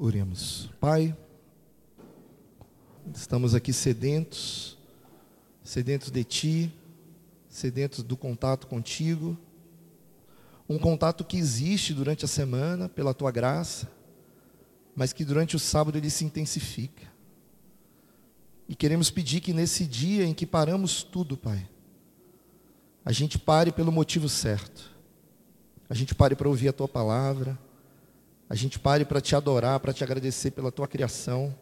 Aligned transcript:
Oremos. 0.00 0.70
Pai, 0.78 1.12
estamos 3.12 3.52
aqui 3.52 3.72
sedentos, 3.72 4.78
sedentos 5.64 6.08
de 6.08 6.22
Ti, 6.22 6.72
sedentos 7.48 8.04
do 8.04 8.16
contato 8.16 8.68
contigo, 8.68 9.36
um 10.68 10.78
contato 10.78 11.24
que 11.24 11.36
existe 11.36 11.92
durante 11.92 12.24
a 12.24 12.28
semana 12.28 12.88
pela 12.88 13.12
Tua 13.12 13.32
graça, 13.32 13.90
mas 14.94 15.12
que 15.12 15.24
durante 15.24 15.56
o 15.56 15.58
sábado 15.58 15.98
ele 15.98 16.10
se 16.10 16.24
intensifica. 16.24 17.08
E 18.68 18.76
queremos 18.76 19.10
pedir 19.10 19.40
que 19.40 19.52
nesse 19.52 19.84
dia 19.84 20.24
em 20.24 20.32
que 20.32 20.46
paramos 20.46 21.02
tudo, 21.02 21.36
Pai, 21.36 21.68
a 23.04 23.10
gente 23.10 23.36
pare 23.36 23.72
pelo 23.72 23.90
motivo 23.90 24.28
certo, 24.28 24.96
a 25.90 25.94
gente 25.94 26.14
pare 26.14 26.36
para 26.36 26.48
ouvir 26.48 26.68
a 26.68 26.72
Tua 26.72 26.86
palavra, 26.86 27.58
a 28.48 28.54
gente 28.54 28.78
pare 28.78 29.04
para 29.04 29.20
te 29.20 29.36
adorar, 29.36 29.78
para 29.78 29.92
te 29.92 30.02
agradecer 30.02 30.52
pela 30.52 30.72
tua 30.72 30.88
criação. 30.88 31.54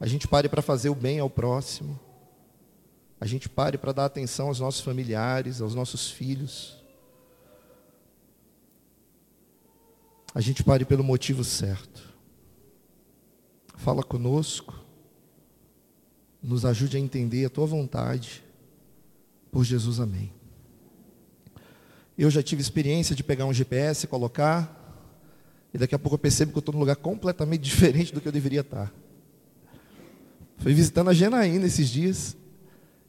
A 0.00 0.06
gente 0.06 0.26
pare 0.26 0.48
para 0.48 0.60
fazer 0.60 0.88
o 0.88 0.94
bem 0.94 1.20
ao 1.20 1.30
próximo. 1.30 1.98
A 3.20 3.26
gente 3.26 3.48
pare 3.48 3.78
para 3.78 3.92
dar 3.92 4.06
atenção 4.06 4.48
aos 4.48 4.58
nossos 4.58 4.80
familiares, 4.80 5.60
aos 5.60 5.74
nossos 5.74 6.10
filhos. 6.10 6.82
A 10.34 10.40
gente 10.40 10.64
pare 10.64 10.84
pelo 10.84 11.04
motivo 11.04 11.44
certo. 11.44 12.02
Fala 13.76 14.02
conosco. 14.02 14.74
Nos 16.42 16.64
ajude 16.64 16.96
a 16.96 17.00
entender 17.00 17.44
a 17.44 17.50
tua 17.50 17.66
vontade. 17.66 18.42
Por 19.52 19.64
Jesus, 19.64 20.00
amém. 20.00 20.39
Eu 22.22 22.28
já 22.28 22.42
tive 22.42 22.60
experiência 22.60 23.16
de 23.16 23.24
pegar 23.24 23.46
um 23.46 23.52
GPS, 23.54 24.06
colocar, 24.06 25.08
e 25.72 25.78
daqui 25.78 25.94
a 25.94 25.98
pouco 25.98 26.16
eu 26.16 26.18
percebo 26.18 26.52
que 26.52 26.58
eu 26.58 26.60
estou 26.60 26.74
num 26.74 26.78
lugar 26.78 26.96
completamente 26.96 27.62
diferente 27.64 28.12
do 28.12 28.20
que 28.20 28.28
eu 28.28 28.32
deveria 28.32 28.60
estar. 28.60 28.92
Fui 30.58 30.74
visitando 30.74 31.08
a 31.08 31.14
Janaína 31.14 31.64
esses 31.64 31.88
dias, 31.88 32.36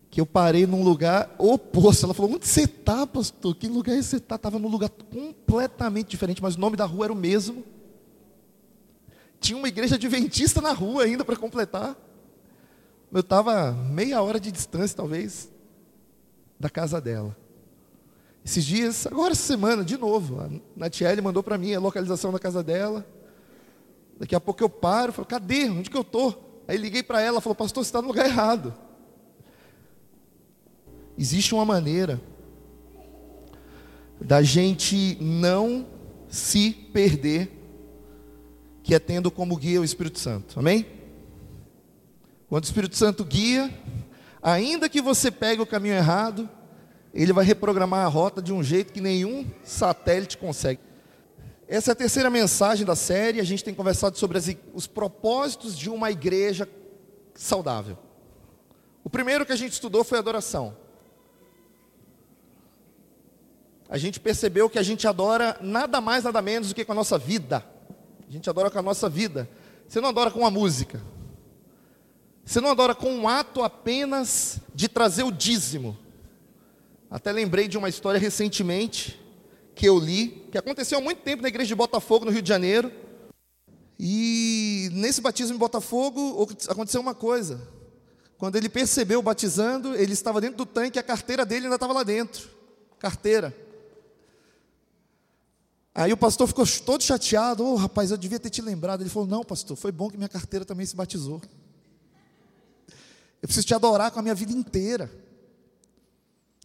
que 0.10 0.22
eu 0.22 0.26
parei 0.26 0.66
num 0.66 0.82
lugar 0.82 1.36
oposto. 1.38 2.06
Ela 2.06 2.14
falou: 2.14 2.32
Onde 2.32 2.48
você 2.48 2.62
está, 2.62 3.06
pastor? 3.06 3.54
Que 3.54 3.68
lugar 3.68 3.98
é 3.98 4.02
você 4.02 4.16
está? 4.16 4.36
Estava 4.36 4.58
num 4.58 4.70
lugar 4.70 4.90
completamente 4.90 6.08
diferente, 6.08 6.42
mas 6.42 6.56
o 6.56 6.60
nome 6.62 6.78
da 6.78 6.86
rua 6.86 7.08
era 7.08 7.14
o 7.14 7.16
mesmo. 7.16 7.66
Tinha 9.42 9.58
uma 9.58 9.68
igreja 9.68 9.96
adventista 9.96 10.62
na 10.62 10.72
rua 10.72 11.04
ainda 11.04 11.26
para 11.26 11.36
completar. 11.36 11.98
Eu 13.12 13.20
estava 13.20 13.74
meia 13.74 14.22
hora 14.22 14.40
de 14.40 14.54
distância, 14.54 14.96
talvez, 14.96 15.50
da 16.58 16.70
casa 16.70 17.02
dela. 17.02 17.41
Esses 18.44 18.66
dias, 18.66 19.06
agora 19.06 19.34
essa 19.34 19.44
semana, 19.44 19.84
de 19.84 19.98
novo, 19.98 20.42
a 20.42 20.50
Natiele 20.76 21.22
mandou 21.22 21.44
para 21.44 21.58
mim 21.58 21.74
a 21.74 21.80
localização 21.80 22.32
da 22.32 22.40
casa 22.40 22.64
dela. 22.64 23.06
Daqui 24.20 24.36
a 24.36 24.40
pouco 24.40 24.64
eu 24.64 24.70
paro, 24.70 25.14
falo, 25.14 25.28
cadê? 25.28 25.70
Onde 25.70 25.90
que 25.90 25.98
eu 25.98 26.02
estou? 26.02 26.64
Aí 26.68 26.78
liguei 26.78 27.04
para 27.04 27.22
ela, 27.22 27.42
falou, 27.42 27.56
pastor, 27.56 27.84
você 27.84 27.90
está 27.90 28.02
no 28.02 28.08
lugar 28.08 28.26
errado. 28.26 28.74
Existe 31.18 31.54
uma 31.54 31.66
maneira 31.66 32.20
da 34.20 34.42
gente 34.42 35.18
não 35.20 35.86
se 36.28 36.72
perder, 36.72 37.52
que 38.84 38.96
é 38.96 39.00
tendo 39.00 39.30
como 39.30 39.56
guia 39.56 39.82
o 39.82 39.84
Espírito 39.84 40.20
Santo. 40.20 40.60
Amém? 40.60 40.86
Quando 42.48 42.64
o 42.64 42.66
Espírito 42.66 42.96
Santo 42.96 43.24
guia, 43.24 43.74
ainda 44.42 44.90
que 44.90 45.02
você 45.02 45.30
pegue 45.30 45.62
o 45.62 45.66
caminho 45.66 45.96
errado, 45.96 46.50
ele 47.14 47.34
vai 47.34 47.44
reprogramar 47.44 48.06
a 48.06 48.10
rota 48.10 48.42
de 48.42 48.54
um 48.54 48.64
jeito 48.64 48.94
que 48.94 49.02
nenhum 49.02 49.46
satélite 49.64 50.38
consegue. 50.38 50.80
Essa 51.68 51.92
é 51.92 51.94
a 51.94 51.96
terceira 51.96 52.30
mensagem 52.30 52.86
da 52.86 52.96
série. 52.96 53.40
A 53.40 53.46
gente 53.46 53.64
tem 53.64 53.74
conversado 53.74 54.18
sobre 54.18 54.38
as, 54.38 54.50
os 54.74 54.88
propósitos 54.88 55.78
de 55.78 55.90
uma 55.90 56.12
igreja 56.12 56.68
saudável. 57.34 57.98
O 59.04 59.10
primeiro 59.10 59.46
que 59.46 59.52
a 59.52 59.56
gente 59.56 59.74
estudou 59.74 60.04
foi 60.04 60.18
adoração. 60.18 60.76
A 63.90 63.98
gente 63.98 64.20
percebeu 64.20 64.70
que 64.70 64.80
a 64.80 64.84
gente 64.84 65.06
adora 65.06 65.58
nada 65.60 66.00
mais, 66.00 66.24
nada 66.24 66.42
menos 66.42 66.70
do 66.70 66.76
que 66.76 66.86
com 66.86 66.94
a 66.94 66.96
nossa 66.96 67.18
vida. 67.18 67.66
A 68.28 68.32
gente 68.32 68.50
adora 68.50 68.72
com 68.72 68.80
a 68.80 68.82
nossa 68.82 69.10
vida. 69.10 69.50
Você 69.88 70.00
não 70.00 70.10
adora 70.10 70.32
com 70.32 70.46
a 70.46 70.52
música. 70.52 71.02
Você 72.46 72.62
não 72.62 72.72
adora 72.72 72.96
com 72.96 73.12
um 73.14 73.28
ato 73.28 73.62
apenas 73.64 74.62
de 74.74 74.88
trazer 74.88 75.24
o 75.24 75.32
dízimo. 75.32 75.98
Até 77.12 77.30
lembrei 77.30 77.68
de 77.68 77.78
uma 77.78 77.90
história 77.90 78.18
recentemente 78.18 79.20
que 79.76 79.86
eu 79.86 80.00
li, 80.00 80.48
que 80.50 80.58
aconteceu 80.58 80.98
há 80.98 81.02
muito 81.02 81.22
tempo 81.24 81.42
na 81.42 81.50
igreja 81.50 81.68
de 81.68 81.76
Botafogo, 81.76 82.24
no 82.24 82.32
Rio 82.32 82.42
de 82.42 82.48
Janeiro. 82.48 82.90
E 84.00 84.90
nesse 84.94 85.20
batismo 85.20 85.54
em 85.54 85.60
Botafogo 85.60 86.48
aconteceu 86.70 87.02
uma 87.02 87.14
coisa. 87.14 87.62
Quando 88.38 88.56
ele 88.56 88.70
percebeu 88.70 89.22
batizando, 89.22 89.94
ele 89.94 90.14
estava 90.14 90.40
dentro 90.40 90.56
do 90.56 90.66
tanque, 90.66 90.98
a 90.98 91.04
carteira 91.04 91.46
dele 91.46 91.66
ainda 91.66 91.76
estava 91.76 91.92
lá 91.92 92.04
dentro. 92.04 92.50
Carteira. 92.98 93.54
Aí 95.94 96.14
o 96.14 96.18
pastor 96.18 96.48
ficou 96.48 96.66
todo 96.86 97.04
chateado. 97.04 97.66
Ô 97.66 97.74
oh, 97.74 97.76
rapaz, 97.76 98.10
eu 98.10 98.18
devia 98.18 98.40
ter 98.40 98.50
te 98.50 98.62
lembrado. 98.62 99.02
Ele 99.02 99.10
falou: 99.10 99.28
Não, 99.28 99.44
pastor, 99.44 99.76
foi 99.76 99.92
bom 99.92 100.10
que 100.10 100.16
minha 100.16 100.30
carteira 100.30 100.64
também 100.64 100.86
se 100.86 100.96
batizou. 100.96 101.42
Eu 103.42 103.48
preciso 103.50 103.68
te 103.68 103.74
adorar 103.74 104.12
com 104.12 104.20
a 104.20 104.24
minha 104.24 104.36
vida 104.36 104.54
inteira. 104.54 105.12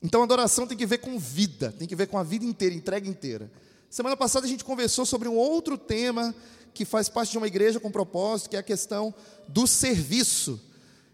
Então, 0.03 0.23
adoração 0.23 0.67
tem 0.67 0.77
que 0.77 0.87
ver 0.87 0.99
com 0.99 1.19
vida, 1.19 1.75
tem 1.79 1.89
que 1.89 1.97
ver 1.97 2.07
com 2.07 2.19
a 2.19 2.23
vida 2.23 2.45
inteira, 2.45 2.75
entrega 2.75 3.09
inteira. 3.09 3.51
Semana 3.89 4.17
passada 4.17 4.47
a 4.47 4.49
gente 4.49 4.65
conversou 4.65 5.07
sobre 5.07 5.29
um 5.29 5.37
outro 5.37 5.79
tema 5.79 6.35
que 6.75 6.85
faz 6.85 7.09
parte 7.09 7.31
de 7.31 7.39
uma 7.39 7.47
igreja 7.47 7.81
com 7.81 7.91
propósito, 7.91 8.51
que 8.51 8.57
é 8.57 8.59
a 8.59 8.63
questão 8.63 9.15
do 9.49 9.67
serviço. 9.67 10.61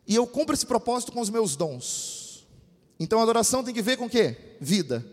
E 0.06 0.14
eu 0.14 0.26
cumpro 0.26 0.54
esse 0.54 0.66
propósito 0.66 1.12
com 1.12 1.20
os 1.20 1.30
meus 1.30 1.54
dons. 1.54 2.46
Então, 2.98 3.20
adoração 3.20 3.62
tem 3.62 3.72
que 3.72 3.82
ver 3.82 3.96
com 3.96 4.06
o 4.06 4.10
quê? 4.10 4.36
Vida. 4.60 5.04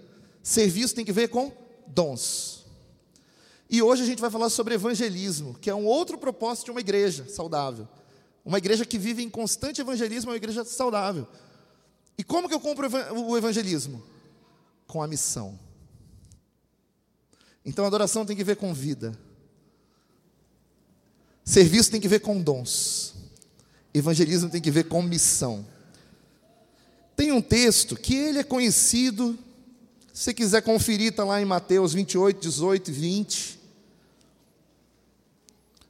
Serviço 0.41 0.96
tem 0.96 1.06
que 1.06 1.12
ver 1.12 1.28
com 1.30 1.51
dons. 1.86 2.66
E 3.69 3.84
hoje 3.84 4.01
a 4.01 4.06
gente 4.06 4.19
vai 4.19 4.31
falar 4.31 4.50
sobre 4.50 4.74
evangelismo, 4.74 5.56
que 5.62 5.69
é 5.69 5.75
um 5.75 5.86
outro 5.86 6.18
propósito 6.18 6.66
de 6.66 6.72
uma 6.72 6.80
igreja 6.80 7.28
saudável. 7.30 7.88
Uma 8.44 8.57
igreja 8.57 8.84
que 8.84 8.97
vive 8.97 9.22
em 9.22 9.30
constante 9.30 9.80
evangelismo 9.80 10.31
é 10.31 10.34
uma 10.34 10.38
igreja 10.38 10.66
saudável. 10.66 11.28
E 12.19 12.24
como 12.24 12.50
que 12.50 12.53
eu 12.53 12.59
compro 12.59 12.85
o 13.16 13.38
evangelismo? 13.38 14.03
Com 14.85 15.02
a 15.02 15.07
missão. 15.07 15.57
Então 17.63 17.85
adoração 17.85 18.25
tem 18.25 18.35
que 18.35 18.44
ver 18.44 18.57
com 18.57 18.74
vida. 18.74 19.18
Serviço 21.46 21.90
tem 21.90 22.02
que 22.02 22.09
ver 22.09 22.19
com 22.19 22.41
dons. 22.41 23.16
Evangelismo 23.94 24.50
tem 24.50 24.59
que 24.59 24.69
ver 24.69 24.90
com 24.90 25.02
missão. 25.02 25.66
Tem 27.16 27.31
um 27.31 27.41
texto 27.41 27.96
que 27.96 28.16
ele 28.16 28.40
é 28.40 28.44
conhecido, 28.44 29.40
se 30.12 30.24
você 30.24 30.34
quiser 30.34 30.62
conferir, 30.62 31.12
está 31.12 31.24
lá 31.24 31.41
em 31.41 31.46
Mateus 31.46 31.94
28, 31.94 32.41
18 32.41 32.90
e 32.90 32.94
20. 32.94 33.59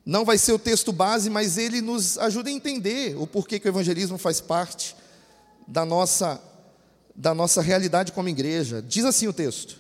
Não 0.06 0.24
vai 0.24 0.38
ser 0.38 0.54
o 0.54 0.60
texto 0.60 0.94
base, 0.94 1.28
mas 1.28 1.58
ele 1.58 1.82
nos 1.82 2.20
ajuda 2.20 2.52
a 2.52 2.54
entender 2.54 3.18
o 3.18 3.26
porquê 3.26 3.60
que 3.60 3.68
o 3.68 3.72
evangelismo 3.72 4.20
faz 4.20 4.40
parte 4.40 4.99
da 5.70 5.86
nossa, 5.86 6.42
da 7.16 7.34
nossa 7.34 7.62
realidade 7.62 8.12
como 8.12 8.28
igreja. 8.28 8.82
Diz 8.82 9.06
assim 9.06 9.28
o 9.28 9.34
texto: 9.34 9.80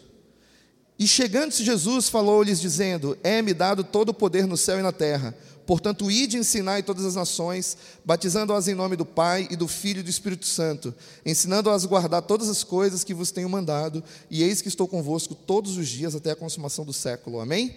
E 0.97 1.07
chegando-se 1.07 1.63
Jesus, 1.63 2.07
falou-lhes, 2.07 2.61
dizendo: 2.61 3.17
É-me 3.23 3.53
dado 3.53 3.83
todo 3.83 4.09
o 4.09 4.13
poder 4.13 4.45
no 4.45 4.55
céu 4.55 4.79
e 4.79 4.83
na 4.83 4.91
terra. 4.91 5.35
Portanto, 5.65 6.09
ide 6.09 6.35
e 6.35 6.39
ensinai 6.39 6.81
todas 6.81 7.05
as 7.05 7.13
nações, 7.13 7.77
batizando-as 8.03 8.67
em 8.67 8.73
nome 8.73 8.95
do 8.95 9.05
Pai 9.05 9.47
e 9.51 9.55
do 9.55 9.67
Filho 9.67 9.99
e 9.99 10.03
do 10.03 10.09
Espírito 10.09 10.47
Santo, 10.47 10.95
ensinando-as 11.23 11.85
a 11.85 11.87
guardar 11.87 12.23
todas 12.23 12.49
as 12.49 12.63
coisas 12.63 13.03
que 13.03 13.13
vos 13.13 13.29
tenho 13.29 13.47
mandado, 13.47 14.03
e 14.31 14.41
eis 14.41 14.63
que 14.63 14.67
estou 14.67 14.87
convosco 14.87 15.35
todos 15.35 15.77
os 15.77 15.87
dias 15.87 16.15
até 16.15 16.31
a 16.31 16.35
consumação 16.35 16.83
do 16.83 16.93
século. 16.93 17.39
Amém? 17.39 17.75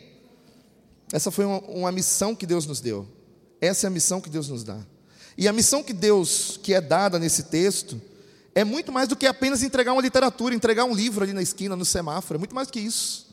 Essa 1.13 1.31
foi 1.31 1.45
uma, 1.45 1.61
uma 1.61 1.93
missão 1.93 2.35
que 2.35 2.47
Deus 2.47 2.65
nos 2.65 2.81
deu. 2.81 3.07
Essa 3.61 3.87
é 3.87 3.89
a 3.89 3.91
missão 3.91 4.23
que 4.23 4.31
Deus 4.31 4.49
nos 4.49 4.65
dá. 4.65 4.81
E 5.37 5.49
a 5.49 5.53
missão 5.53 5.83
que 5.83 5.93
Deus, 5.93 6.59
que 6.63 6.75
é 6.75 6.81
dada 6.81 7.19
nesse 7.19 7.45
texto, 7.45 8.01
é 8.55 8.65
muito 8.65 8.93
mais 8.93 9.09
do 9.09 9.17
que 9.17 9.27
apenas 9.27 9.63
entregar 9.63 9.93
uma 9.93 10.03
literatura, 10.03 10.55
entregar 10.55 10.85
um 10.85 10.95
livro 10.95 11.25
ali 11.25 11.33
na 11.33 11.43
esquina, 11.43 11.75
no 11.75 11.85
semáforo, 11.85 12.37
é 12.37 12.39
muito 12.39 12.55
mais 12.55 12.69
do 12.69 12.73
que 12.73 12.81
isso. 12.81 13.27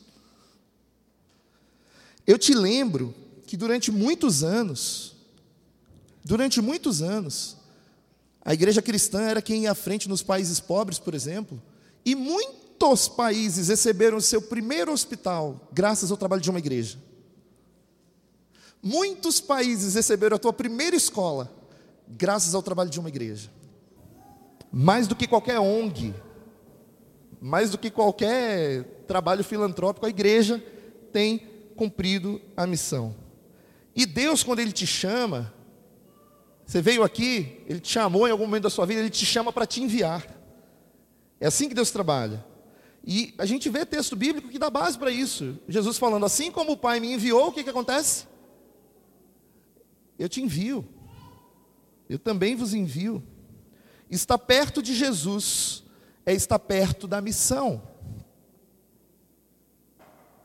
Eu 2.26 2.38
te 2.38 2.54
lembro 2.54 3.14
que 3.46 3.56
durante 3.56 3.90
muitos 3.90 4.42
anos, 4.42 5.16
durante 6.24 6.60
muitos 6.60 7.02
anos, 7.02 7.56
a 8.42 8.54
igreja 8.54 8.80
cristã 8.80 9.22
era 9.22 9.42
quem 9.42 9.64
ia 9.64 9.72
à 9.72 9.74
frente 9.74 10.08
nos 10.08 10.22
países 10.22 10.58
pobres, 10.58 10.98
por 10.98 11.14
exemplo, 11.14 11.60
e 12.04 12.14
muitos 12.14 13.08
países 13.08 13.68
receberam 13.68 14.16
o 14.16 14.22
seu 14.22 14.40
primeiro 14.40 14.92
hospital 14.92 15.68
graças 15.72 16.10
ao 16.10 16.16
trabalho 16.16 16.40
de 16.40 16.48
uma 16.48 16.58
igreja. 16.58 16.98
Muitos 18.82 19.40
países 19.40 19.94
receberam 19.94 20.36
a 20.36 20.38
tua 20.38 20.52
primeira 20.52 20.96
escola 20.96 21.59
graças 22.10 22.54
ao 22.54 22.62
trabalho 22.62 22.90
de 22.90 22.98
uma 22.98 23.08
igreja. 23.08 23.50
Mais 24.72 25.06
do 25.06 25.16
que 25.16 25.26
qualquer 25.26 25.58
ONG, 25.58 26.14
mais 27.40 27.70
do 27.70 27.78
que 27.78 27.90
qualquer 27.90 28.84
trabalho 29.06 29.42
filantrópico, 29.42 30.06
a 30.06 30.10
igreja 30.10 30.62
tem 31.12 31.38
cumprido 31.76 32.40
a 32.56 32.66
missão. 32.66 33.14
E 33.94 34.04
Deus, 34.06 34.42
quando 34.42 34.60
Ele 34.60 34.72
te 34.72 34.86
chama, 34.86 35.52
você 36.66 36.80
veio 36.80 37.02
aqui, 37.02 37.64
Ele 37.66 37.80
te 37.80 37.88
chamou 37.88 38.28
em 38.28 38.30
algum 38.30 38.44
momento 38.44 38.64
da 38.64 38.70
sua 38.70 38.86
vida, 38.86 39.00
Ele 39.00 39.10
te 39.10 39.24
chama 39.24 39.52
para 39.52 39.66
te 39.66 39.82
enviar. 39.82 40.24
É 41.40 41.46
assim 41.46 41.68
que 41.68 41.74
Deus 41.74 41.90
trabalha. 41.90 42.44
E 43.04 43.34
a 43.38 43.46
gente 43.46 43.68
vê 43.70 43.86
texto 43.86 44.14
bíblico 44.14 44.48
que 44.48 44.58
dá 44.58 44.68
base 44.68 44.98
para 44.98 45.10
isso. 45.10 45.58
Jesus 45.66 45.96
falando, 45.96 46.26
assim 46.26 46.52
como 46.52 46.72
o 46.72 46.76
Pai 46.76 47.00
me 47.00 47.12
enviou, 47.12 47.48
o 47.48 47.52
que, 47.52 47.64
que 47.64 47.70
acontece? 47.70 48.26
Eu 50.18 50.28
te 50.28 50.42
envio. 50.42 50.86
Eu 52.10 52.18
também 52.18 52.56
vos 52.56 52.74
envio. 52.74 53.22
Estar 54.10 54.36
perto 54.36 54.82
de 54.82 54.96
Jesus 54.96 55.84
é 56.26 56.34
estar 56.34 56.58
perto 56.58 57.06
da 57.06 57.20
missão. 57.20 57.80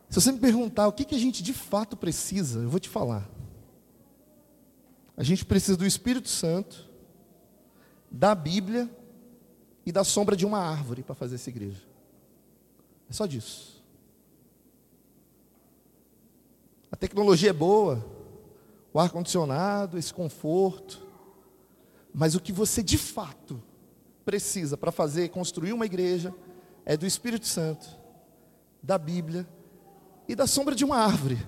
Se 0.07 0.21
você 0.21 0.31
me 0.31 0.37
perguntar 0.37 0.87
o 0.87 0.93
que, 0.93 1.03
que 1.03 1.15
a 1.15 1.17
gente 1.17 1.41
de 1.41 1.53
fato 1.53 1.97
precisa, 1.97 2.59
eu 2.59 2.69
vou 2.69 2.79
te 2.79 2.87
falar. 2.87 3.27
A 5.17 5.23
gente 5.23 5.43
precisa 5.43 5.75
do 5.75 5.87
Espírito 5.87 6.29
Santo, 6.29 6.87
da 8.11 8.35
Bíblia 8.35 8.87
e 9.83 9.91
da 9.91 10.03
sombra 10.03 10.35
de 10.35 10.45
uma 10.45 10.59
árvore 10.59 11.01
para 11.01 11.15
fazer 11.15 11.33
essa 11.33 11.49
igreja. 11.49 11.81
É 13.09 13.13
só 13.13 13.25
disso. 13.25 13.83
A 16.91 16.95
tecnologia 16.95 17.49
é 17.49 17.53
boa, 17.53 18.05
o 18.93 18.99
ar-condicionado, 18.99 19.97
esse 19.97 20.13
conforto, 20.13 21.04
mas 22.15 22.33
o 22.33 22.39
que 22.39 22.53
você 22.53 22.81
de 22.81 22.97
fato 22.97 23.61
precisa 24.23 24.77
para 24.77 24.89
fazer, 24.89 25.27
construir 25.29 25.73
uma 25.73 25.85
igreja, 25.85 26.33
é 26.85 26.95
do 26.95 27.05
Espírito 27.05 27.45
Santo, 27.45 27.85
da 28.81 28.97
Bíblia 28.97 29.45
e 30.25 30.33
da 30.33 30.47
sombra 30.47 30.73
de 30.73 30.85
uma 30.85 30.95
árvore. 30.95 31.45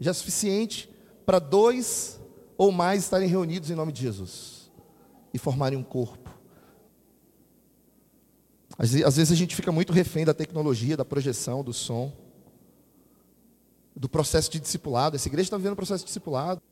Já 0.00 0.10
é 0.10 0.14
suficiente 0.14 0.90
para 1.26 1.38
dois 1.38 2.18
ou 2.56 2.72
mais 2.72 3.04
estarem 3.04 3.28
reunidos 3.28 3.70
em 3.70 3.74
nome 3.74 3.92
de 3.92 4.00
Jesus 4.00 4.72
e 5.34 5.38
formarem 5.38 5.78
um 5.78 5.84
corpo. 5.84 6.30
Às 8.78 9.16
vezes 9.16 9.30
a 9.30 9.36
gente 9.36 9.54
fica 9.54 9.70
muito 9.70 9.92
refém 9.92 10.24
da 10.24 10.32
tecnologia, 10.32 10.96
da 10.96 11.04
projeção, 11.04 11.62
do 11.62 11.74
som, 11.74 12.10
do 13.94 14.08
processo 14.08 14.50
de 14.50 14.58
discipulado. 14.58 15.14
Essa 15.14 15.28
igreja 15.28 15.48
está 15.48 15.58
vivendo 15.58 15.74
um 15.74 15.76
processo 15.76 16.04
de 16.04 16.06
discipulado. 16.06 16.62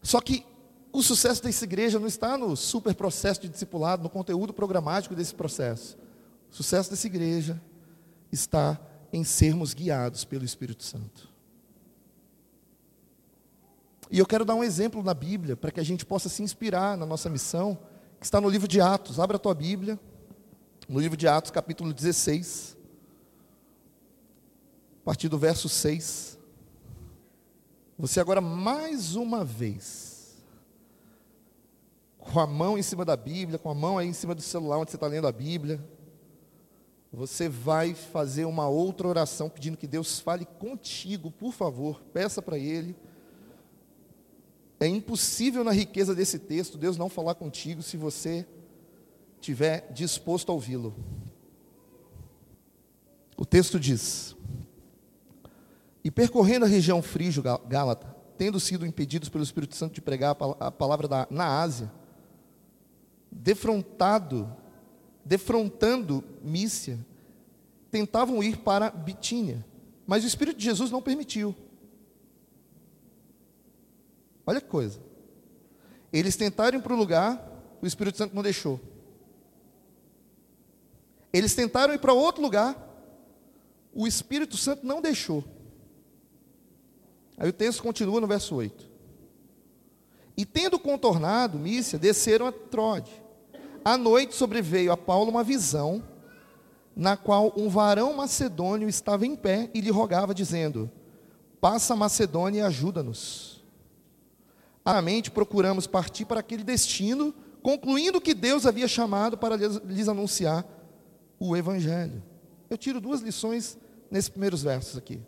Só 0.00 0.20
que 0.20 0.46
o 0.92 1.02
sucesso 1.02 1.42
dessa 1.42 1.64
igreja 1.64 1.98
não 1.98 2.06
está 2.06 2.36
no 2.36 2.56
super 2.56 2.94
processo 2.94 3.40
de 3.42 3.48
discipulado, 3.48 4.02
no 4.02 4.10
conteúdo 4.10 4.52
programático 4.52 5.14
desse 5.14 5.34
processo. 5.34 5.96
O 6.50 6.54
sucesso 6.54 6.90
dessa 6.90 7.06
igreja 7.06 7.60
está 8.32 8.80
em 9.12 9.24
sermos 9.24 9.74
guiados 9.74 10.24
pelo 10.24 10.44
Espírito 10.44 10.82
Santo. 10.82 11.28
E 14.10 14.18
eu 14.18 14.26
quero 14.26 14.44
dar 14.44 14.54
um 14.54 14.64
exemplo 14.64 15.02
na 15.02 15.12
Bíblia 15.12 15.56
para 15.56 15.70
que 15.70 15.80
a 15.80 15.84
gente 15.84 16.06
possa 16.06 16.28
se 16.28 16.42
inspirar 16.42 16.96
na 16.96 17.04
nossa 17.04 17.28
missão, 17.28 17.78
que 18.18 18.24
está 18.24 18.40
no 18.40 18.48
livro 18.48 18.66
de 18.66 18.80
Atos. 18.80 19.20
Abra 19.20 19.36
a 19.36 19.40
tua 19.40 19.54
Bíblia, 19.54 20.00
no 20.88 20.98
livro 20.98 21.16
de 21.16 21.28
Atos, 21.28 21.50
capítulo 21.50 21.92
16, 21.92 22.76
a 25.02 25.04
partir 25.04 25.28
do 25.28 25.38
verso 25.38 25.68
6. 25.68 26.38
Você 27.98 28.20
agora, 28.20 28.40
mais 28.40 29.14
uma 29.14 29.44
vez, 29.44 30.07
com 32.32 32.40
a 32.40 32.46
mão 32.46 32.78
em 32.78 32.82
cima 32.82 33.04
da 33.04 33.16
Bíblia, 33.16 33.58
com 33.58 33.70
a 33.70 33.74
mão 33.74 33.98
aí 33.98 34.06
em 34.06 34.12
cima 34.12 34.34
do 34.34 34.42
celular 34.42 34.78
onde 34.78 34.90
você 34.90 34.96
está 34.96 35.06
lendo 35.06 35.26
a 35.26 35.32
Bíblia, 35.32 35.82
você 37.12 37.48
vai 37.48 37.94
fazer 37.94 38.44
uma 38.44 38.68
outra 38.68 39.08
oração 39.08 39.48
pedindo 39.48 39.76
que 39.76 39.86
Deus 39.86 40.20
fale 40.20 40.44
contigo, 40.44 41.30
por 41.30 41.52
favor, 41.52 42.02
peça 42.12 42.42
para 42.42 42.58
Ele. 42.58 42.94
É 44.78 44.86
impossível 44.86 45.64
na 45.64 45.72
riqueza 45.72 46.14
desse 46.14 46.38
texto 46.38 46.78
Deus 46.78 46.96
não 46.96 47.08
falar 47.08 47.34
contigo 47.34 47.82
se 47.82 47.96
você 47.96 48.46
estiver 49.40 49.90
disposto 49.92 50.50
a 50.50 50.54
ouvi-lo. 50.54 50.94
O 53.36 53.46
texto 53.46 53.80
diz: 53.80 54.36
E 56.04 56.10
percorrendo 56.10 56.66
a 56.66 56.68
região 56.68 57.00
frígio-gálata, 57.00 58.14
tendo 58.36 58.60
sido 58.60 58.86
impedidos 58.86 59.28
pelo 59.28 59.42
Espírito 59.42 59.74
Santo 59.74 59.94
de 59.94 60.00
pregar 60.00 60.36
a 60.60 60.70
palavra 60.70 61.08
da, 61.08 61.26
na 61.30 61.60
Ásia, 61.60 61.90
defrontado 63.30 64.56
defrontando 65.28 66.24
Mícia, 66.42 66.98
tentavam 67.90 68.42
ir 68.42 68.56
para 68.56 68.90
Bitínia, 68.90 69.62
mas 70.06 70.24
o 70.24 70.26
Espírito 70.26 70.56
de 70.56 70.64
Jesus 70.64 70.90
não 70.90 71.02
permitiu. 71.02 71.54
Olha 74.46 74.58
que 74.58 74.66
coisa. 74.66 74.98
Eles 76.10 76.34
tentaram 76.34 76.78
ir 76.78 76.82
para 76.82 76.94
o 76.94 76.96
lugar, 76.96 77.46
o 77.82 77.86
Espírito 77.86 78.16
Santo 78.16 78.34
não 78.34 78.42
deixou. 78.42 78.80
Eles 81.30 81.54
tentaram 81.54 81.92
ir 81.92 81.98
para 81.98 82.14
outro 82.14 82.40
lugar, 82.40 82.74
o 83.92 84.06
Espírito 84.06 84.56
Santo 84.56 84.86
não 84.86 85.02
deixou. 85.02 85.44
Aí 87.36 87.50
o 87.50 87.52
texto 87.52 87.82
continua 87.82 88.18
no 88.18 88.26
verso 88.26 88.54
8. 88.54 88.87
E 90.38 90.46
tendo 90.46 90.78
contornado 90.78 91.58
Mícia, 91.58 91.98
desceram 91.98 92.46
a 92.46 92.52
Trode. 92.52 93.10
À 93.84 93.98
noite 93.98 94.36
sobreveio 94.36 94.92
a 94.92 94.96
Paulo 94.96 95.32
uma 95.32 95.42
visão, 95.42 96.00
na 96.94 97.16
qual 97.16 97.52
um 97.56 97.68
varão 97.68 98.14
macedônio 98.14 98.88
estava 98.88 99.26
em 99.26 99.34
pé 99.34 99.68
e 99.74 99.80
lhe 99.80 99.90
rogava, 99.90 100.32
dizendo: 100.32 100.88
Passa 101.60 101.94
a 101.94 101.96
Macedônia 101.96 102.60
e 102.60 102.62
ajuda-nos. 102.62 103.64
Amente 104.84 105.28
procuramos 105.28 105.88
partir 105.88 106.24
para 106.24 106.38
aquele 106.38 106.62
destino, 106.62 107.34
concluindo 107.60 108.20
que 108.20 108.32
Deus 108.32 108.64
havia 108.64 108.86
chamado 108.86 109.36
para 109.36 109.56
lhes 109.56 110.08
anunciar 110.08 110.64
o 111.40 111.56
Evangelho. 111.56 112.22
Eu 112.70 112.78
tiro 112.78 113.00
duas 113.00 113.22
lições 113.22 113.76
nesses 114.08 114.28
primeiros 114.28 114.62
versos 114.62 114.96
aqui. 114.96 115.20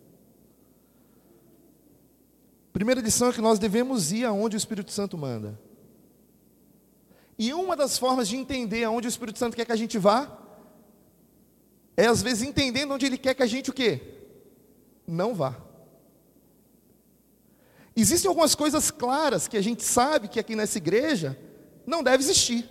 Primeira 2.72 3.00
lição 3.00 3.28
é 3.28 3.32
que 3.32 3.40
nós 3.40 3.58
devemos 3.58 4.12
ir 4.12 4.25
aonde 4.25 4.56
o 4.56 4.58
Espírito 4.58 4.93
Santo 4.93 5.19
manda. 5.19 5.58
E 7.38 7.52
uma 7.52 7.75
das 7.75 7.99
formas 7.99 8.28
de 8.28 8.37
entender 8.37 8.84
aonde 8.84 9.08
o 9.08 9.11
Espírito 9.11 9.38
Santo 9.38 9.56
quer 9.56 9.64
que 9.64 9.72
a 9.72 9.76
gente 9.76 9.99
vá 9.99 10.38
é 11.96 12.06
às 12.06 12.22
vezes 12.22 12.43
entendendo 12.46 12.93
onde 12.93 13.06
ele 13.06 13.19
quer 13.19 13.34
que 13.34 13.43
a 13.43 13.46
gente 13.46 13.70
o 13.70 13.72
quê? 13.72 14.00
Não 15.06 15.34
vá. 15.34 15.56
Existem 17.97 18.28
algumas 18.28 18.54
coisas 18.54 18.90
claras 18.90 19.49
que 19.49 19.56
a 19.56 19.61
gente 19.61 19.83
sabe 19.83 20.28
que 20.28 20.38
aqui 20.38 20.54
nessa 20.54 20.78
igreja 20.78 21.38
não 21.87 22.02
deve 22.02 22.23
existir. 22.23 22.68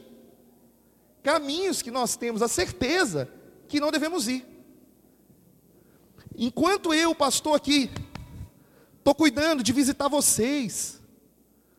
Caminhos 1.22 1.82
que 1.82 1.92
nós 1.92 2.16
temos 2.16 2.42
a 2.42 2.48
certeza 2.48 3.30
que 3.68 3.80
não 3.80 3.92
devemos 3.92 4.28
ir. 4.28 4.46
Enquanto 6.36 6.94
eu, 6.94 7.14
pastor 7.14 7.56
aqui, 7.56 7.92
estou 9.10 9.16
cuidando 9.16 9.64
de 9.64 9.74
visitar 9.74 10.08
vocês, 10.08 11.02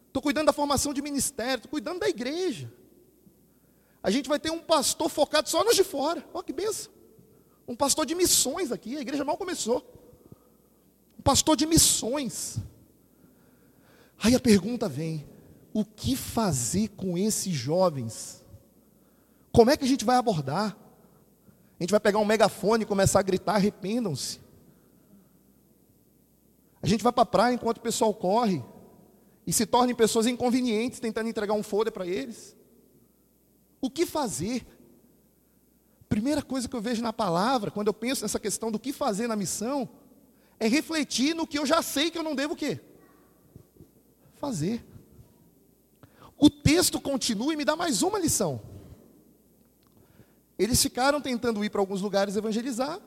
estou 0.08 0.20
cuidando 0.20 0.46
da 0.46 0.52
formação 0.52 0.92
de 0.92 1.00
ministério, 1.00 1.58
estou 1.58 1.70
cuidando 1.70 2.00
da 2.00 2.08
igreja. 2.08 2.72
A 4.02 4.10
gente 4.10 4.28
vai 4.28 4.40
ter 4.40 4.50
um 4.50 4.58
pastor 4.58 5.08
focado 5.08 5.48
só 5.48 5.62
nos 5.62 5.76
de 5.76 5.84
fora. 5.84 6.26
Olha 6.34 6.42
que 6.42 6.52
benção. 6.52 6.90
Um 7.68 7.76
pastor 7.76 8.04
de 8.04 8.16
missões 8.16 8.72
aqui. 8.72 8.96
A 8.96 9.00
igreja 9.00 9.24
mal 9.24 9.36
começou. 9.36 9.84
Um 11.18 11.22
pastor 11.22 11.54
de 11.54 11.66
missões. 11.66 12.58
Aí 14.20 14.34
a 14.34 14.40
pergunta 14.40 14.88
vem: 14.88 15.24
o 15.72 15.84
que 15.84 16.16
fazer 16.16 16.88
com 16.88 17.16
esses 17.16 17.52
jovens? 17.52 18.44
Como 19.52 19.70
é 19.70 19.76
que 19.76 19.84
a 19.84 19.88
gente 19.88 20.04
vai 20.04 20.16
abordar? 20.16 20.76
A 21.78 21.82
gente 21.82 21.90
vai 21.90 22.00
pegar 22.00 22.18
um 22.18 22.24
megafone 22.24 22.82
e 22.82 22.86
começar 22.86 23.20
a 23.20 23.22
gritar: 23.22 23.54
arrependam-se. 23.54 24.40
A 26.82 26.86
gente 26.86 27.02
vai 27.02 27.12
para 27.12 27.22
a 27.22 27.26
praia 27.26 27.54
enquanto 27.54 27.78
o 27.78 27.82
pessoal 27.82 28.12
corre 28.14 28.64
e 29.46 29.52
se 29.52 29.66
tornem 29.66 29.94
pessoas 29.94 30.26
inconvenientes 30.26 31.00
tentando 31.00 31.28
entregar 31.28 31.54
um 31.54 31.62
folder 31.62 31.92
para 31.92 32.06
eles. 32.06 32.56
O 33.80 33.90
que 33.90 34.06
fazer? 34.06 34.66
Primeira 36.08 36.42
coisa 36.42 36.68
que 36.68 36.74
eu 36.74 36.80
vejo 36.80 37.02
na 37.02 37.12
palavra, 37.12 37.70
quando 37.70 37.86
eu 37.86 37.94
penso 37.94 38.22
nessa 38.22 38.40
questão 38.40 38.70
do 38.70 38.78
que 38.78 38.92
fazer 38.92 39.26
na 39.26 39.36
missão, 39.36 39.88
é 40.58 40.66
refletir 40.66 41.34
no 41.34 41.46
que 41.46 41.58
eu 41.58 41.64
já 41.64 41.82
sei 41.82 42.10
que 42.10 42.18
eu 42.18 42.22
não 42.22 42.34
devo 42.34 42.54
o 42.54 42.56
quê? 42.56 42.80
Fazer. 44.36 44.84
O 46.36 46.48
texto 46.48 47.00
continua 47.00 47.52
e 47.52 47.56
me 47.56 47.64
dá 47.64 47.76
mais 47.76 48.02
uma 48.02 48.18
lição. 48.18 48.60
Eles 50.58 50.82
ficaram 50.82 51.20
tentando 51.20 51.64
ir 51.64 51.70
para 51.70 51.80
alguns 51.80 52.02
lugares 52.02 52.36
evangelizar. 52.36 53.00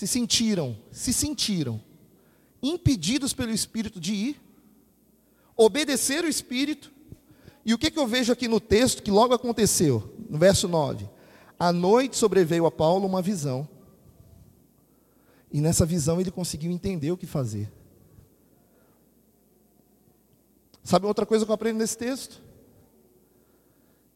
Se 0.00 0.06
sentiram, 0.06 0.78
se 0.90 1.12
sentiram 1.12 1.78
impedidos 2.62 3.34
pelo 3.34 3.52
Espírito 3.52 4.00
de 4.00 4.14
ir, 4.14 4.40
obedeceram 5.54 6.26
o 6.26 6.30
Espírito, 6.30 6.90
e 7.66 7.74
o 7.74 7.78
que, 7.78 7.90
que 7.90 7.98
eu 7.98 8.06
vejo 8.06 8.32
aqui 8.32 8.48
no 8.48 8.60
texto 8.60 9.02
que 9.02 9.10
logo 9.10 9.34
aconteceu? 9.34 10.16
No 10.26 10.38
verso 10.38 10.66
9: 10.66 11.06
À 11.58 11.70
noite 11.70 12.16
sobreveio 12.16 12.64
a 12.64 12.70
Paulo 12.70 13.06
uma 13.06 13.20
visão, 13.20 13.68
E 15.52 15.60
nessa 15.60 15.84
visão 15.84 16.18
ele 16.18 16.30
conseguiu 16.30 16.72
entender 16.72 17.12
o 17.12 17.16
que 17.18 17.26
fazer. 17.26 17.70
Sabe 20.82 21.04
outra 21.04 21.26
coisa 21.26 21.44
que 21.44 21.50
eu 21.50 21.54
aprendo 21.54 21.76
nesse 21.76 21.98
texto? 21.98 22.42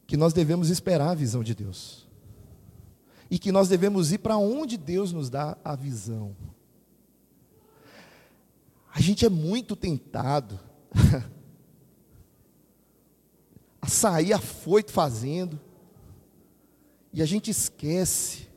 Que 0.07 0.17
nós 0.17 0.33
devemos 0.33 0.71
esperar 0.71 1.11
a 1.11 1.15
visão 1.15 1.45
de 1.45 1.55
Deus. 1.55 2.04
E 3.31 3.39
que 3.39 3.51
nós 3.51 3.69
devemos 3.69 4.13
ir 4.13 4.19
para 4.19 4.37
onde 4.37 4.77
Deus 4.77 5.13
nos 5.13 5.31
dá 5.31 5.57
a 5.65 5.75
visão. 5.75 6.37
A 8.95 9.01
gente 9.01 9.27
é 9.27 9.29
muito 9.29 9.75
tentado 9.75 10.59
a 13.83 13.89
sair 13.89 14.33
afoito 14.33 14.93
fazendo, 14.93 15.61
e 17.13 17.21
a 17.23 17.27
gente 17.27 17.51
esquece, 17.51 18.49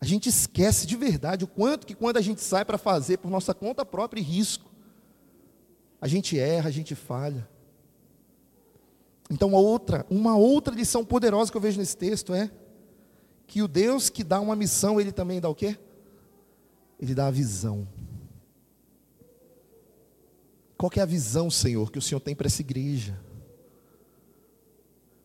a 0.00 0.04
gente 0.04 0.28
esquece 0.28 0.86
de 0.86 0.96
verdade 0.96 1.44
o 1.44 1.48
quanto 1.48 1.86
que 1.86 1.94
quando 1.94 2.16
a 2.16 2.20
gente 2.20 2.42
sai 2.42 2.64
para 2.64 2.76
fazer 2.76 3.18
por 3.18 3.30
nossa 3.30 3.54
conta 3.54 3.86
própria 3.86 4.20
e 4.20 4.24
risco, 4.24 4.70
a 6.00 6.08
gente 6.08 6.38
erra, 6.38 6.68
a 6.68 6.72
gente 6.72 6.94
falha. 6.94 7.48
Então, 9.30 9.48
uma 9.48 9.58
outra, 9.58 10.06
uma 10.10 10.36
outra 10.36 10.74
lição 10.74 11.04
poderosa 11.04 11.50
que 11.50 11.56
eu 11.56 11.60
vejo 11.60 11.78
nesse 11.78 11.96
texto 11.96 12.34
é 12.34 12.50
que 13.46 13.62
o 13.62 13.68
Deus 13.68 14.10
que 14.10 14.24
dá 14.24 14.40
uma 14.40 14.56
missão, 14.56 15.00
ele 15.00 15.12
também 15.12 15.40
dá 15.40 15.48
o 15.48 15.54
quê? 15.54 15.78
Ele 17.00 17.14
dá 17.14 17.26
a 17.26 17.30
visão. 17.30 17.86
Qual 20.76 20.90
é 20.94 21.00
a 21.00 21.06
visão, 21.06 21.50
Senhor, 21.50 21.90
que 21.90 21.98
o 21.98 22.02
Senhor 22.02 22.20
tem 22.20 22.34
para 22.34 22.46
essa 22.46 22.60
igreja? 22.60 23.18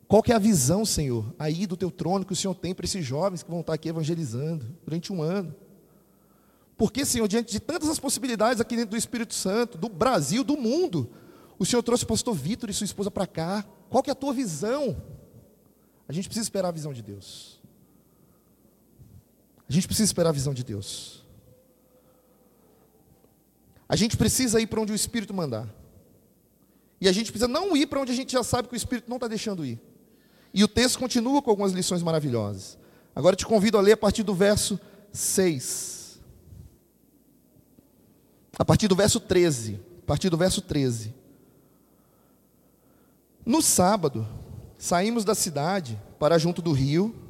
Qual 0.07 0.21
é 0.27 0.33
a 0.33 0.39
visão, 0.39 0.85
Senhor, 0.85 1.33
aí 1.39 1.65
do 1.65 1.77
teu 1.77 1.89
trono 1.89 2.25
que 2.25 2.33
o 2.33 2.35
Senhor 2.35 2.53
tem 2.53 2.73
para 2.73 2.85
esses 2.85 3.05
jovens 3.05 3.43
que 3.43 3.49
vão 3.49 3.61
estar 3.61 3.73
aqui 3.73 3.87
evangelizando 3.89 4.65
durante 4.83 5.11
um 5.11 5.21
ano? 5.21 5.55
Porque, 6.77 7.05
Senhor, 7.05 7.27
diante 7.27 7.51
de 7.51 7.59
tantas 7.59 7.87
as 7.89 7.99
possibilidades 7.99 8.59
aqui 8.59 8.75
dentro 8.75 8.91
do 8.91 8.97
Espírito 8.97 9.33
Santo, 9.33 9.77
do 9.77 9.87
Brasil, 9.87 10.43
do 10.43 10.57
mundo, 10.57 11.09
o 11.57 11.65
Senhor 11.65 11.83
trouxe 11.83 12.03
o 12.03 12.07
pastor 12.07 12.33
Vitor 12.33 12.69
e 12.69 12.73
sua 12.73 12.85
esposa 12.85 13.11
para 13.11 13.27
cá. 13.27 13.63
Qual 13.89 14.01
que 14.01 14.09
é 14.09 14.13
a 14.13 14.15
tua 14.15 14.33
visão? 14.33 15.01
A 16.09 16.11
gente 16.11 16.27
precisa 16.27 16.45
esperar 16.45 16.69
a 16.69 16.71
visão 16.71 16.91
de 16.91 17.01
Deus. 17.01 17.60
A 19.71 19.73
gente 19.73 19.87
precisa 19.87 20.03
esperar 20.03 20.31
a 20.31 20.33
visão 20.33 20.53
de 20.53 20.65
Deus. 20.65 21.23
A 23.87 23.95
gente 23.95 24.17
precisa 24.17 24.59
ir 24.59 24.67
para 24.67 24.81
onde 24.81 24.91
o 24.91 24.95
Espírito 24.95 25.33
mandar. 25.33 25.65
E 26.99 27.07
a 27.07 27.11
gente 27.13 27.31
precisa 27.31 27.47
não 27.47 27.73
ir 27.73 27.87
para 27.87 28.01
onde 28.01 28.11
a 28.11 28.15
gente 28.15 28.33
já 28.33 28.43
sabe 28.43 28.67
que 28.67 28.73
o 28.73 28.75
Espírito 28.75 29.07
não 29.07 29.15
está 29.15 29.29
deixando 29.29 29.65
ir. 29.65 29.79
E 30.53 30.61
o 30.61 30.67
texto 30.67 30.99
continua 30.99 31.41
com 31.41 31.49
algumas 31.49 31.71
lições 31.71 32.03
maravilhosas. 32.03 32.77
Agora 33.15 33.33
te 33.33 33.45
convido 33.45 33.77
a 33.77 33.81
ler 33.81 33.93
a 33.93 33.97
partir 33.97 34.23
do 34.23 34.35
verso 34.35 34.77
6. 35.13 36.19
A 38.59 38.65
partir 38.65 38.89
do 38.89 38.95
verso 38.97 39.21
13. 39.21 39.79
A 40.03 40.05
partir 40.05 40.29
do 40.29 40.35
verso 40.35 40.61
13. 40.61 41.15
No 43.45 43.61
sábado, 43.61 44.27
saímos 44.77 45.23
da 45.23 45.33
cidade 45.33 45.97
para 46.19 46.37
junto 46.37 46.61
do 46.61 46.73
rio, 46.73 47.20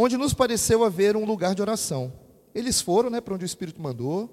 onde 0.00 0.16
nos 0.16 0.32
pareceu 0.32 0.84
haver 0.84 1.16
um 1.16 1.24
lugar 1.24 1.56
de 1.56 1.60
oração. 1.60 2.12
Eles 2.54 2.80
foram 2.80 3.10
né, 3.10 3.20
para 3.20 3.34
onde 3.34 3.44
o 3.44 3.46
Espírito 3.46 3.82
mandou, 3.82 4.30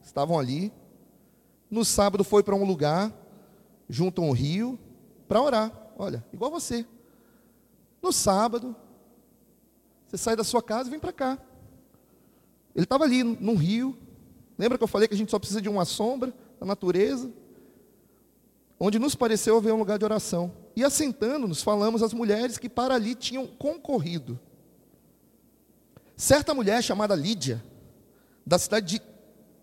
estavam 0.00 0.38
ali. 0.38 0.72
No 1.68 1.84
sábado 1.84 2.22
foi 2.22 2.40
para 2.44 2.54
um 2.54 2.64
lugar, 2.64 3.12
junto 3.88 4.22
a 4.22 4.24
um 4.24 4.30
rio, 4.30 4.78
para 5.26 5.42
orar. 5.42 5.92
Olha, 5.98 6.24
igual 6.32 6.52
você. 6.52 6.86
No 8.00 8.12
sábado, 8.12 8.76
você 10.06 10.16
sai 10.16 10.36
da 10.36 10.44
sua 10.44 10.62
casa 10.62 10.88
e 10.88 10.92
vem 10.92 11.00
para 11.00 11.12
cá. 11.12 11.36
Ele 12.72 12.84
estava 12.84 13.02
ali 13.02 13.24
num 13.24 13.56
rio. 13.56 13.98
Lembra 14.56 14.78
que 14.78 14.84
eu 14.84 14.88
falei 14.88 15.08
que 15.08 15.14
a 15.14 15.18
gente 15.18 15.32
só 15.32 15.38
precisa 15.38 15.60
de 15.60 15.68
uma 15.68 15.84
sombra 15.84 16.32
da 16.60 16.64
natureza? 16.64 17.28
Onde 18.78 19.00
nos 19.00 19.16
pareceu 19.16 19.56
haver 19.56 19.72
um 19.72 19.78
lugar 19.78 19.98
de 19.98 20.04
oração. 20.04 20.52
E 20.76 20.84
assentando-nos, 20.84 21.60
falamos 21.60 22.04
às 22.04 22.12
mulheres 22.12 22.56
que 22.56 22.68
para 22.68 22.94
ali 22.94 23.16
tinham 23.16 23.48
concorrido. 23.48 24.38
Certa 26.16 26.54
mulher 26.54 26.82
chamada 26.82 27.14
Lídia, 27.14 27.62
da 28.46 28.58
cidade 28.58 28.98
de 28.98 29.02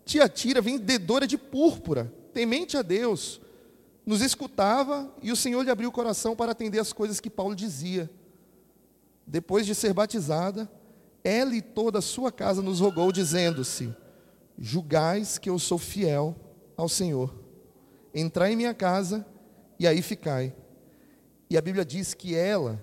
Tiatira, 0.04 0.60
vendedora 0.60 1.26
de 1.26 1.38
púrpura, 1.38 2.12
temente 2.32 2.76
a 2.76 2.82
Deus, 2.82 3.40
nos 4.04 4.22
escutava 4.22 5.14
e 5.22 5.30
o 5.30 5.36
Senhor 5.36 5.62
lhe 5.62 5.70
abriu 5.70 5.88
o 5.88 5.92
coração 5.92 6.34
para 6.34 6.52
atender 6.52 6.78
as 6.78 6.92
coisas 6.92 7.20
que 7.20 7.30
Paulo 7.30 7.54
dizia. 7.54 8.10
Depois 9.26 9.64
de 9.64 9.74
ser 9.74 9.92
batizada, 9.92 10.68
ela 11.22 11.54
e 11.54 11.62
toda 11.62 11.98
a 11.98 12.02
sua 12.02 12.32
casa 12.32 12.62
nos 12.62 12.80
rogou, 12.80 13.12
dizendo-se: 13.12 13.94
Julgais 14.58 15.38
que 15.38 15.48
eu 15.48 15.58
sou 15.58 15.78
fiel 15.78 16.34
ao 16.76 16.88
Senhor. 16.88 17.34
Entrai 18.14 18.52
em 18.52 18.56
minha 18.56 18.74
casa 18.74 19.24
e 19.78 19.86
aí 19.86 20.02
ficai. 20.02 20.54
E 21.48 21.56
a 21.56 21.60
Bíblia 21.60 21.84
diz 21.84 22.14
que 22.14 22.34
ela 22.34 22.80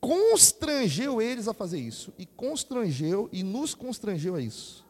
constrangeu 0.00 1.20
eles 1.20 1.46
a 1.46 1.54
fazer 1.54 1.78
isso, 1.78 2.12
e 2.18 2.24
constrangeu 2.24 3.28
e 3.32 3.42
nos 3.42 3.74
constrangeu 3.74 4.34
a 4.34 4.40
isso 4.40 4.88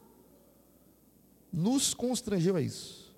nos 1.52 1.94
constrangeu 1.94 2.56
a 2.56 2.60
isso. 2.60 3.14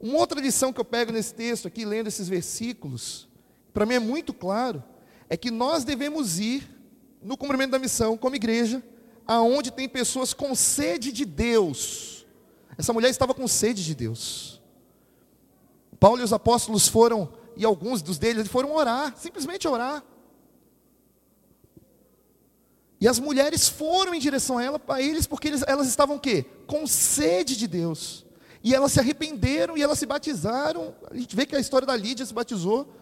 Uma 0.00 0.18
outra 0.18 0.40
lição 0.40 0.72
que 0.72 0.80
eu 0.80 0.84
pego 0.84 1.12
nesse 1.12 1.34
texto 1.34 1.68
aqui, 1.68 1.84
lendo 1.84 2.08
esses 2.08 2.28
versículos, 2.28 3.28
para 3.72 3.86
mim 3.86 3.94
é 3.94 4.00
muito 4.00 4.32
claro, 4.32 4.82
é 5.28 5.36
que 5.36 5.50
nós 5.50 5.84
devemos 5.84 6.38
ir 6.38 6.68
no 7.22 7.36
cumprimento 7.36 7.70
da 7.70 7.78
missão 7.78 8.16
como 8.16 8.34
igreja, 8.34 8.82
aonde 9.26 9.70
tem 9.70 9.88
pessoas 9.88 10.34
com 10.34 10.54
sede 10.54 11.12
de 11.12 11.24
Deus. 11.24 12.26
Essa 12.76 12.92
mulher 12.92 13.10
estava 13.10 13.32
com 13.32 13.46
sede 13.46 13.84
de 13.84 13.94
Deus. 13.94 14.60
Paulo 16.00 16.20
e 16.20 16.24
os 16.24 16.32
apóstolos 16.32 16.88
foram, 16.88 17.32
e 17.56 17.64
alguns 17.64 18.02
dos 18.02 18.18
deles 18.18 18.48
foram 18.48 18.74
orar, 18.74 19.16
simplesmente 19.16 19.68
orar. 19.68 20.02
E 23.02 23.08
as 23.08 23.18
mulheres 23.18 23.68
foram 23.68 24.14
em 24.14 24.20
direção 24.20 24.58
a 24.58 24.62
ela, 24.62 24.78
para 24.78 25.02
eles, 25.02 25.26
porque 25.26 25.48
eles, 25.48 25.64
elas 25.66 25.88
estavam 25.88 26.14
o 26.14 26.20
quê? 26.20 26.44
Com 26.68 26.86
sede 26.86 27.56
de 27.56 27.66
Deus. 27.66 28.24
E 28.62 28.72
elas 28.72 28.92
se 28.92 29.00
arrependeram 29.00 29.76
e 29.76 29.82
elas 29.82 29.98
se 29.98 30.06
batizaram. 30.06 30.94
A 31.10 31.16
gente 31.16 31.34
vê 31.34 31.44
que 31.44 31.56
a 31.56 31.58
história 31.58 31.84
da 31.84 31.96
Lídia 31.96 32.24
se 32.24 32.32
batizou. 32.32 32.94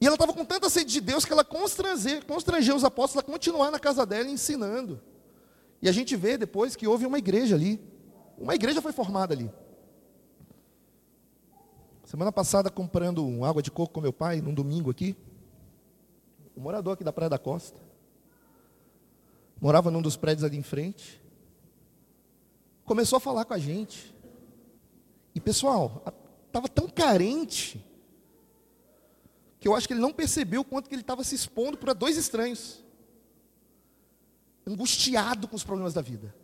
E 0.00 0.06
ela 0.06 0.14
estava 0.14 0.32
com 0.32 0.46
tanta 0.46 0.70
sede 0.70 0.90
de 0.90 1.02
Deus 1.02 1.26
que 1.26 1.32
ela 1.34 1.44
constrangeu, 1.44 2.24
constrangeu 2.26 2.74
os 2.74 2.84
apóstolos 2.84 3.22
a 3.22 3.30
continuar 3.30 3.70
na 3.70 3.78
casa 3.78 4.06
dela 4.06 4.30
ensinando. 4.30 4.98
E 5.82 5.90
a 5.90 5.92
gente 5.92 6.16
vê 6.16 6.38
depois 6.38 6.74
que 6.74 6.86
houve 6.86 7.04
uma 7.04 7.18
igreja 7.18 7.54
ali. 7.54 7.78
Uma 8.38 8.54
igreja 8.54 8.80
foi 8.80 8.92
formada 8.92 9.34
ali. 9.34 9.50
Semana 12.02 12.32
passada, 12.32 12.70
comprando 12.70 13.44
água 13.44 13.60
de 13.60 13.70
coco 13.70 13.92
com 13.92 14.00
meu 14.00 14.12
pai, 14.12 14.40
num 14.40 14.54
domingo 14.54 14.90
aqui, 14.90 15.14
um 16.56 16.62
morador 16.62 16.94
aqui 16.94 17.04
da 17.04 17.12
Praia 17.12 17.28
da 17.28 17.38
Costa 17.38 17.84
morava 19.60 19.90
num 19.90 20.02
dos 20.02 20.16
prédios 20.16 20.44
ali 20.44 20.56
em 20.56 20.62
frente, 20.62 21.20
começou 22.84 23.16
a 23.16 23.20
falar 23.20 23.44
com 23.44 23.54
a 23.54 23.58
gente. 23.58 24.14
E 25.34 25.40
pessoal, 25.40 26.02
estava 26.46 26.68
tão 26.68 26.88
carente 26.88 27.84
que 29.58 29.68
eu 29.68 29.74
acho 29.74 29.86
que 29.86 29.94
ele 29.94 30.00
não 30.00 30.12
percebeu 30.12 30.60
o 30.60 30.64
quanto 30.64 30.88
que 30.88 30.94
ele 30.94 31.02
estava 31.02 31.24
se 31.24 31.34
expondo 31.34 31.76
para 31.76 31.92
dois 31.92 32.16
estranhos. 32.16 32.84
Angustiado 34.66 35.48
com 35.48 35.56
os 35.56 35.64
problemas 35.64 35.94
da 35.94 36.02
vida. 36.02 36.34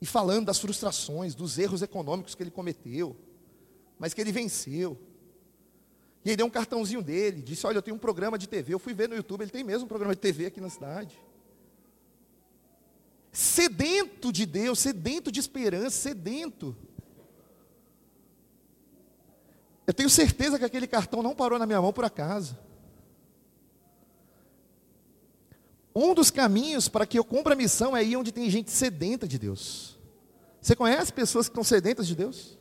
E 0.00 0.06
falando 0.06 0.46
das 0.46 0.58
frustrações, 0.58 1.34
dos 1.34 1.58
erros 1.58 1.82
econômicos 1.82 2.34
que 2.34 2.42
ele 2.42 2.50
cometeu, 2.50 3.16
mas 3.98 4.12
que 4.12 4.20
ele 4.20 4.32
venceu. 4.32 4.98
E 6.24 6.30
aí 6.30 6.36
deu 6.36 6.46
um 6.46 6.50
cartãozinho 6.50 7.02
dele, 7.02 7.40
disse: 7.40 7.66
Olha, 7.66 7.78
eu 7.78 7.82
tenho 7.82 7.96
um 7.96 8.00
programa 8.00 8.36
de 8.36 8.46
TV. 8.46 8.74
Eu 8.74 8.78
fui 8.78 8.92
ver 8.92 9.08
no 9.08 9.14
YouTube, 9.14 9.42
ele 9.42 9.50
tem 9.50 9.64
mesmo 9.64 9.84
um 9.84 9.88
programa 9.88 10.14
de 10.14 10.20
TV 10.20 10.46
aqui 10.46 10.60
na 10.60 10.68
cidade 10.68 11.18
sedento 13.36 14.32
de 14.32 14.46
Deus, 14.46 14.78
sedento 14.78 15.30
de 15.30 15.38
esperança, 15.38 15.90
sedento. 15.90 16.74
Eu 19.86 19.92
tenho 19.92 20.08
certeza 20.08 20.58
que 20.58 20.64
aquele 20.64 20.86
cartão 20.86 21.22
não 21.22 21.34
parou 21.34 21.58
na 21.58 21.66
minha 21.66 21.82
mão 21.82 21.92
por 21.92 22.06
acaso. 22.06 22.56
Um 25.94 26.14
dos 26.14 26.30
caminhos 26.30 26.88
para 26.88 27.04
que 27.04 27.18
eu 27.18 27.24
cumpra 27.24 27.52
a 27.52 27.56
missão 27.56 27.94
é 27.94 28.02
ir 28.02 28.16
onde 28.16 28.32
tem 28.32 28.48
gente 28.48 28.70
sedenta 28.70 29.28
de 29.28 29.38
Deus. 29.38 29.98
Você 30.58 30.74
conhece 30.74 31.12
pessoas 31.12 31.46
que 31.46 31.52
estão 31.52 31.62
sedentas 31.62 32.06
de 32.06 32.14
Deus? 32.14 32.58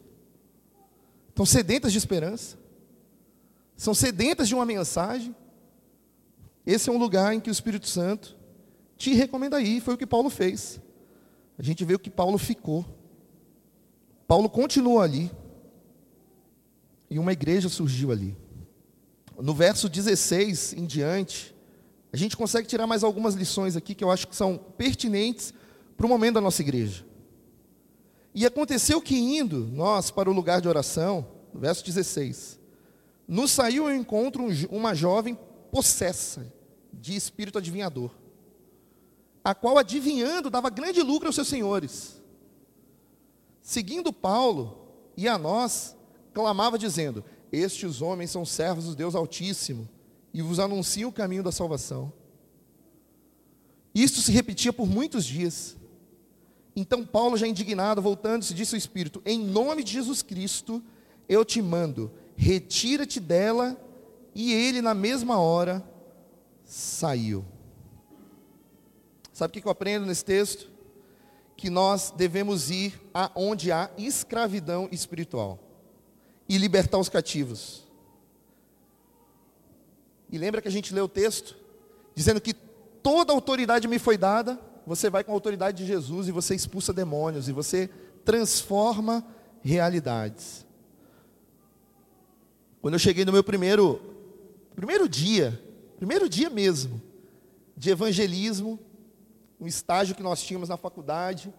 Estão 1.29 1.46
sedentas 1.46 1.94
de 1.94 1.98
esperança? 1.98 2.58
São 3.77 3.94
sedentas 3.94 4.50
de 4.50 4.55
uma 4.55 4.65
mensagem? 4.65 5.34
Esse 6.65 6.89
é 6.89 6.91
um 6.91 6.98
lugar 6.98 7.34
em 7.34 7.39
que 7.39 7.50
o 7.50 7.51
Espírito 7.51 7.88
Santo 7.88 8.34
te 8.97 9.13
recomenda 9.13 9.61
ir. 9.61 9.81
Foi 9.81 9.93
o 9.93 9.97
que 9.97 10.05
Paulo 10.05 10.29
fez. 10.29 10.79
A 11.57 11.63
gente 11.63 11.83
vê 11.85 11.95
o 11.95 11.99
que 11.99 12.09
Paulo 12.09 12.37
ficou. 12.37 12.85
Paulo 14.27 14.49
continuou 14.49 15.01
ali. 15.01 15.31
E 17.09 17.19
uma 17.19 17.33
igreja 17.33 17.69
surgiu 17.69 18.11
ali. 18.11 18.35
No 19.37 19.53
verso 19.53 19.89
16 19.89 20.73
em 20.73 20.85
diante, 20.85 21.55
a 22.11 22.17
gente 22.17 22.37
consegue 22.37 22.67
tirar 22.67 22.87
mais 22.87 23.03
algumas 23.03 23.35
lições 23.35 23.75
aqui 23.75 23.93
que 23.93 24.03
eu 24.03 24.09
acho 24.09 24.27
que 24.27 24.35
são 24.35 24.57
pertinentes 24.57 25.53
para 25.97 26.05
o 26.05 26.09
momento 26.09 26.35
da 26.35 26.41
nossa 26.41 26.61
igreja. 26.61 27.05
E 28.33 28.45
aconteceu 28.45 29.01
que 29.01 29.17
indo 29.17 29.67
nós 29.71 30.11
para 30.11 30.29
o 30.29 30.33
lugar 30.33 30.61
de 30.61 30.67
oração, 30.67 31.27
verso 31.53 31.85
16, 31.85 32.59
nos 33.27 33.51
saiu 33.51 33.85
ao 33.85 33.93
encontro 33.93 34.45
uma 34.69 34.93
jovem 34.93 35.37
possessa 35.71 36.53
de 36.93 37.15
espírito 37.15 37.57
adivinhador, 37.57 38.11
a 39.45 39.53
qual 39.53 39.77
adivinhando 39.77 40.49
dava 40.49 40.71
grande 40.71 41.03
lucro 41.03 41.27
aos 41.27 41.35
seus 41.35 41.47
senhores. 41.47 42.19
Seguindo 43.61 44.11
Paulo 44.11 44.89
e 45.15 45.27
a 45.27 45.37
nós, 45.37 45.95
clamava 46.33 46.79
dizendo: 46.79 47.23
Estes 47.51 48.01
homens 48.01 48.31
são 48.31 48.43
servos 48.43 48.85
do 48.85 48.95
Deus 48.95 49.13
Altíssimo 49.13 49.87
e 50.33 50.41
vos 50.41 50.59
anunciam 50.59 51.11
o 51.11 51.13
caminho 51.13 51.43
da 51.43 51.51
salvação. 51.51 52.11
Isto 53.93 54.19
se 54.19 54.31
repetia 54.31 54.73
por 54.73 54.87
muitos 54.87 55.23
dias. 55.23 55.77
Então 56.75 57.05
Paulo, 57.05 57.37
já 57.37 57.47
indignado, 57.47 58.01
voltando-se, 58.01 58.51
disse 58.51 58.73
ao 58.73 58.79
Espírito: 58.79 59.21
Em 59.23 59.37
nome 59.37 59.83
de 59.83 59.93
Jesus 59.93 60.23
Cristo, 60.23 60.81
eu 61.29 61.45
te 61.45 61.61
mando, 61.61 62.11
retira-te 62.35 63.19
dela. 63.19 63.79
E 64.33 64.51
ele, 64.51 64.81
na 64.81 64.93
mesma 64.93 65.39
hora, 65.39 65.87
saiu. 66.65 67.45
Sabe 69.35 69.51
o 69.51 69.61
que 69.61 69.67
eu 69.67 69.71
aprendo 69.71 70.05
nesse 70.05 70.23
texto? 70.23 70.71
Que 71.57 71.69
nós 71.69 72.09
devemos 72.15 72.71
ir 72.71 72.97
aonde 73.13 73.69
há 73.69 73.91
escravidão 73.97 74.87
espiritual 74.93 75.59
e 76.47 76.57
libertar 76.57 76.97
os 76.99 77.09
cativos. 77.09 77.83
E 80.31 80.37
lembra 80.37 80.61
que 80.61 80.69
a 80.69 80.71
gente 80.71 80.93
leu 80.93 81.03
o 81.03 81.09
texto 81.09 81.53
dizendo 82.15 82.39
que 82.39 82.53
toda 82.53 83.33
autoridade 83.33 83.89
me 83.89 83.99
foi 83.99 84.17
dada, 84.17 84.57
você 84.87 85.09
vai 85.09 85.21
com 85.21 85.33
a 85.33 85.35
autoridade 85.35 85.79
de 85.79 85.85
Jesus 85.85 86.29
e 86.29 86.31
você 86.31 86.55
expulsa 86.55 86.93
demônios 86.93 87.49
e 87.49 87.51
você 87.51 87.89
transforma 88.23 89.21
realidades. 89.61 90.65
Quando 92.81 92.93
eu 92.93 92.99
cheguei 92.99 93.25
no 93.25 93.33
meu 93.33 93.43
primeiro 93.43 93.99
primeiro 94.73 95.09
dia, 95.09 95.61
primeiro 95.97 96.29
dia 96.29 96.49
mesmo 96.49 97.01
de 97.75 97.89
evangelismo, 97.89 98.79
um 99.59 99.67
estágio 99.67 100.15
que 100.15 100.24
nós 100.24 100.41
tínhamos 100.41 100.69
na 100.69 100.77
faculdade, 100.77 101.53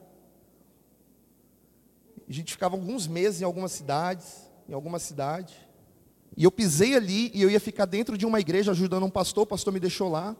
a 2.28 2.32
gente 2.32 2.52
ficava 2.52 2.74
alguns 2.74 3.06
meses 3.06 3.40
em 3.40 3.44
algumas 3.44 3.72
cidades, 3.72 4.50
em 4.68 4.72
alguma 4.72 4.98
cidade. 4.98 5.54
E 6.36 6.44
eu 6.44 6.50
pisei 6.50 6.94
ali 6.94 7.30
e 7.32 7.40
eu 7.40 7.50
ia 7.50 7.60
ficar 7.60 7.86
dentro 7.86 8.18
de 8.18 8.26
uma 8.26 8.40
igreja 8.40 8.72
ajudando 8.72 9.06
um 9.06 9.10
pastor, 9.10 9.44
o 9.44 9.46
pastor 9.46 9.72
me 9.72 9.80
deixou 9.80 10.08
lá. 10.08 10.36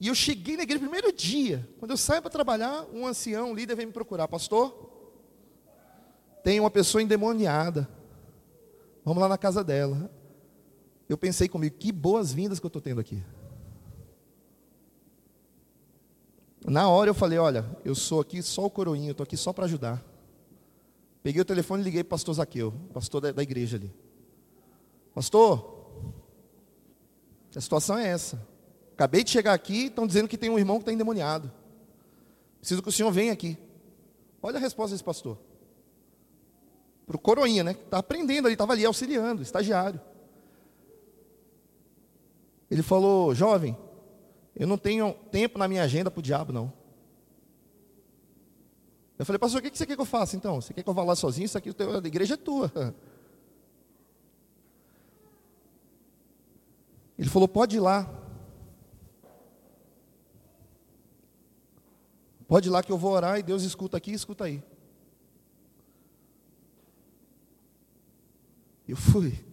E 0.00 0.08
eu 0.08 0.14
cheguei 0.14 0.56
na 0.56 0.62
igreja 0.62 0.80
primeiro 0.80 1.12
dia. 1.12 1.68
Quando 1.78 1.92
eu 1.92 1.96
saio 1.96 2.22
para 2.22 2.30
trabalhar, 2.30 2.86
um 2.92 3.06
ancião, 3.06 3.50
um 3.50 3.54
líder, 3.54 3.74
vem 3.74 3.86
me 3.86 3.92
procurar. 3.92 4.28
Pastor, 4.28 4.72
tem 6.44 6.60
uma 6.60 6.70
pessoa 6.70 7.02
endemoniada. 7.02 7.88
Vamos 9.04 9.20
lá 9.20 9.28
na 9.28 9.38
casa 9.38 9.64
dela. 9.64 10.10
Eu 11.08 11.16
pensei 11.16 11.48
comigo, 11.48 11.76
que 11.76 11.90
boas-vindas 11.90 12.60
que 12.60 12.66
eu 12.66 12.68
estou 12.68 12.82
tendo 12.82 13.00
aqui. 13.00 13.22
Na 16.68 16.88
hora 16.88 17.10
eu 17.10 17.14
falei, 17.14 17.38
olha, 17.38 17.64
eu 17.84 17.94
sou 17.94 18.20
aqui 18.20 18.42
só 18.42 18.64
o 18.66 18.70
coroinho, 18.70 19.12
estou 19.12 19.24
aqui 19.24 19.36
só 19.36 19.52
para 19.52 19.64
ajudar. 19.64 20.04
Peguei 21.22 21.40
o 21.40 21.44
telefone 21.44 21.82
e 21.82 21.84
liguei 21.84 22.04
para 22.04 22.08
o 22.08 22.10
pastor 22.10 22.34
Zaqueu, 22.34 22.72
pastor 22.92 23.20
da, 23.20 23.32
da 23.32 23.42
igreja 23.42 23.76
ali. 23.76 23.92
Pastor, 25.14 26.14
a 27.54 27.60
situação 27.60 27.98
é 27.98 28.06
essa. 28.08 28.46
Acabei 28.92 29.24
de 29.24 29.30
chegar 29.30 29.54
aqui, 29.54 29.86
estão 29.86 30.06
dizendo 30.06 30.28
que 30.28 30.36
tem 30.36 30.50
um 30.50 30.58
irmão 30.58 30.76
que 30.76 30.82
está 30.82 30.92
endemoniado. 30.92 31.50
Preciso 32.60 32.82
que 32.82 32.88
o 32.88 32.92
senhor 32.92 33.10
venha 33.10 33.32
aqui. 33.32 33.56
Olha 34.42 34.56
a 34.56 34.60
resposta 34.60 34.94
desse 34.94 35.04
pastor 35.04 35.38
para 37.08 37.16
o 37.16 37.18
coroinha, 37.18 37.64
né? 37.64 37.70
Está 37.72 37.98
aprendendo 37.98 38.46
ali, 38.46 38.52
estava 38.52 38.74
ali 38.74 38.84
auxiliando, 38.84 39.40
estagiário. 39.40 39.98
Ele 42.70 42.82
falou, 42.82 43.34
jovem, 43.34 43.74
eu 44.58 44.66
não 44.66 44.76
tenho 44.76 45.14
tempo 45.30 45.56
na 45.58 45.68
minha 45.68 45.84
agenda 45.84 46.10
para 46.10 46.18
o 46.18 46.22
diabo, 46.22 46.52
não. 46.52 46.72
Eu 49.16 49.24
falei, 49.24 49.38
pastor, 49.38 49.60
o 49.60 49.62
que 49.62 49.76
você 49.76 49.86
quer 49.86 49.94
que 49.94 50.00
eu 50.00 50.06
faça 50.06 50.36
então? 50.36 50.60
Você 50.60 50.74
quer 50.74 50.82
que 50.82 50.88
eu 50.88 50.94
vá 50.94 51.04
lá 51.04 51.14
sozinho? 51.14 51.44
Isso 51.44 51.56
aqui, 51.56 51.70
a 51.70 52.06
igreja 52.06 52.34
é 52.34 52.36
tua. 52.36 52.72
Ele 57.16 57.28
falou, 57.28 57.48
pode 57.48 57.76
ir 57.76 57.80
lá. 57.80 58.08
Pode 62.46 62.68
ir 62.68 62.70
lá 62.70 62.82
que 62.82 62.90
eu 62.90 62.98
vou 62.98 63.12
orar 63.12 63.38
e 63.38 63.42
Deus 63.42 63.62
escuta 63.62 63.96
aqui 63.96 64.12
escuta 64.12 64.44
aí. 64.44 64.62
Eu 68.86 68.96
fui. 68.96 69.44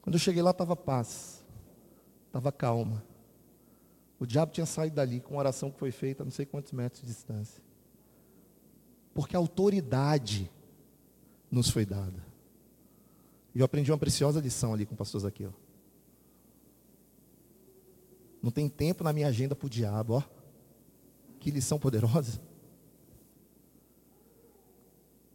Quando 0.00 0.14
eu 0.14 0.20
cheguei 0.20 0.42
lá, 0.42 0.52
estava 0.52 0.74
paz, 0.74 1.44
estava 2.28 2.50
calma. 2.50 3.04
O 4.18 4.26
diabo 4.26 4.52
tinha 4.52 4.66
saído 4.66 4.96
dali 4.96 5.20
com 5.20 5.34
uma 5.34 5.40
oração 5.40 5.70
que 5.70 5.78
foi 5.78 5.90
feita 5.90 6.22
a 6.22 6.24
não 6.24 6.30
sei 6.30 6.46
quantos 6.46 6.72
metros 6.72 7.02
de 7.02 7.06
distância. 7.06 7.62
Porque 9.12 9.36
a 9.36 9.38
autoridade 9.38 10.50
nos 11.50 11.68
foi 11.68 11.84
dada. 11.84 12.24
E 13.54 13.60
eu 13.60 13.64
aprendi 13.64 13.90
uma 13.90 13.98
preciosa 13.98 14.40
lição 14.40 14.74
ali 14.74 14.84
com 14.84 14.94
o 14.94 14.96
pastor 14.96 15.20
Zaqueu. 15.20 15.54
Não 18.42 18.50
tem 18.50 18.68
tempo 18.68 19.02
na 19.02 19.12
minha 19.12 19.28
agenda 19.28 19.56
para 19.56 19.66
o 19.66 19.70
diabo, 19.70 20.14
ó. 20.14 20.22
Que 21.40 21.50
lição 21.50 21.78
poderosa. 21.78 22.40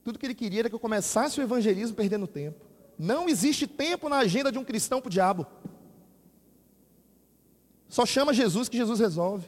Tudo 0.03 0.17
que 0.17 0.25
ele 0.25 0.35
queria 0.35 0.61
era 0.61 0.69
que 0.69 0.75
eu 0.75 0.79
começasse 0.79 1.39
o 1.39 1.43
evangelismo 1.43 1.95
perdendo 1.95 2.27
tempo. 2.27 2.65
Não 2.97 3.27
existe 3.27 3.67
tempo 3.67 4.09
na 4.09 4.17
agenda 4.17 4.51
de 4.51 4.57
um 4.57 4.63
cristão 4.63 5.01
para 5.01 5.07
o 5.07 5.11
diabo. 5.11 5.47
Só 7.91 8.05
chama 8.05 8.33
Jesus 8.33 8.69
que 8.69 8.77
Jesus 8.77 9.01
resolve. 9.01 9.45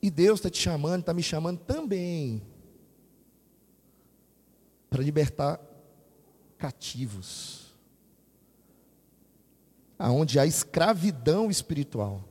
E 0.00 0.08
Deus 0.08 0.38
está 0.38 0.48
te 0.48 0.62
chamando, 0.62 1.00
está 1.00 1.12
me 1.12 1.24
chamando 1.24 1.58
também 1.58 2.40
para 4.88 5.02
libertar 5.02 5.60
cativos. 6.56 7.74
Aonde 9.98 10.38
há 10.38 10.46
escravidão 10.46 11.50
espiritual. 11.50 12.24